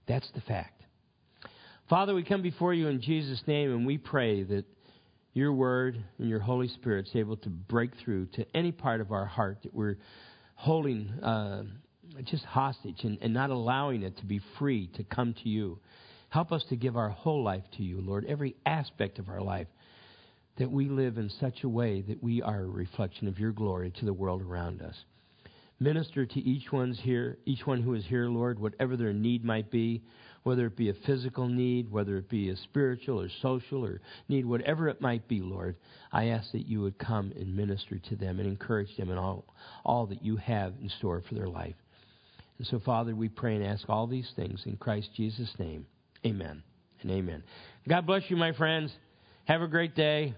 That's 0.06 0.30
the 0.34 0.40
fact. 0.42 0.82
Father, 1.88 2.14
we 2.14 2.22
come 2.22 2.42
before 2.42 2.72
you 2.72 2.88
in 2.88 3.00
Jesus' 3.00 3.42
name 3.46 3.72
and 3.72 3.86
we 3.86 3.98
pray 3.98 4.42
that 4.44 4.64
your 5.36 5.52
word 5.52 6.02
and 6.18 6.30
your 6.30 6.40
Holy 6.40 6.66
Spirit's 6.66 7.10
able 7.14 7.36
to 7.36 7.50
break 7.50 7.90
through 8.02 8.24
to 8.24 8.46
any 8.54 8.72
part 8.72 9.02
of 9.02 9.12
our 9.12 9.26
heart 9.26 9.58
that 9.64 9.74
we're 9.74 9.98
holding 10.54 11.10
uh, 11.22 11.62
just 12.24 12.42
hostage 12.44 13.04
and, 13.04 13.18
and 13.20 13.34
not 13.34 13.50
allowing 13.50 14.02
it 14.02 14.16
to 14.16 14.24
be 14.24 14.40
free 14.58 14.88
to 14.96 15.04
come 15.04 15.34
to 15.42 15.48
you. 15.50 15.78
Help 16.30 16.52
us 16.52 16.64
to 16.70 16.76
give 16.76 16.96
our 16.96 17.10
whole 17.10 17.44
life 17.44 17.64
to 17.76 17.82
you, 17.82 18.00
Lord, 18.00 18.24
every 18.26 18.56
aspect 18.64 19.18
of 19.18 19.28
our 19.28 19.42
life, 19.42 19.66
that 20.56 20.70
we 20.70 20.88
live 20.88 21.18
in 21.18 21.28
such 21.38 21.64
a 21.64 21.68
way 21.68 22.00
that 22.08 22.22
we 22.22 22.40
are 22.40 22.62
a 22.62 22.66
reflection 22.66 23.28
of 23.28 23.38
your 23.38 23.52
glory 23.52 23.92
to 23.98 24.06
the 24.06 24.14
world 24.14 24.40
around 24.40 24.80
us. 24.80 24.96
Minister 25.78 26.24
to 26.24 26.40
each 26.40 26.72
one's 26.72 26.98
here, 26.98 27.36
each 27.44 27.66
one 27.66 27.82
who 27.82 27.92
is 27.92 28.06
here, 28.06 28.26
Lord, 28.30 28.58
whatever 28.58 28.96
their 28.96 29.12
need 29.12 29.44
might 29.44 29.70
be, 29.70 30.02
whether 30.46 30.66
it 30.66 30.76
be 30.76 30.90
a 30.90 30.94
physical 31.04 31.48
need, 31.48 31.90
whether 31.90 32.16
it 32.18 32.28
be 32.28 32.50
a 32.50 32.56
spiritual 32.56 33.20
or 33.20 33.28
social 33.42 33.84
or 33.84 34.00
need, 34.28 34.46
whatever 34.46 34.88
it 34.88 35.00
might 35.00 35.26
be, 35.26 35.40
Lord, 35.40 35.74
I 36.12 36.26
ask 36.26 36.52
that 36.52 36.68
you 36.68 36.82
would 36.82 36.98
come 36.98 37.32
and 37.34 37.56
minister 37.56 37.98
to 37.98 38.14
them 38.14 38.38
and 38.38 38.46
encourage 38.46 38.96
them 38.96 39.10
in 39.10 39.18
all, 39.18 39.44
all 39.84 40.06
that 40.06 40.24
you 40.24 40.36
have 40.36 40.74
in 40.80 40.88
store 40.88 41.20
for 41.28 41.34
their 41.34 41.48
life. 41.48 41.74
And 42.58 42.66
so, 42.68 42.78
Father, 42.78 43.12
we 43.12 43.28
pray 43.28 43.56
and 43.56 43.64
ask 43.64 43.88
all 43.88 44.06
these 44.06 44.30
things 44.36 44.62
in 44.66 44.76
Christ 44.76 45.08
Jesus' 45.16 45.52
name. 45.58 45.84
Amen 46.24 46.62
and 47.02 47.10
amen. 47.10 47.42
God 47.88 48.06
bless 48.06 48.22
you, 48.28 48.36
my 48.36 48.52
friends. 48.52 48.92
Have 49.46 49.62
a 49.62 49.68
great 49.68 49.96
day. 49.96 50.32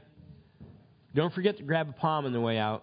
Don't 1.14 1.34
forget 1.34 1.58
to 1.58 1.62
grab 1.64 1.90
a 1.90 1.92
palm 1.92 2.24
on 2.24 2.32
the 2.32 2.40
way 2.40 2.56
out. 2.56 2.82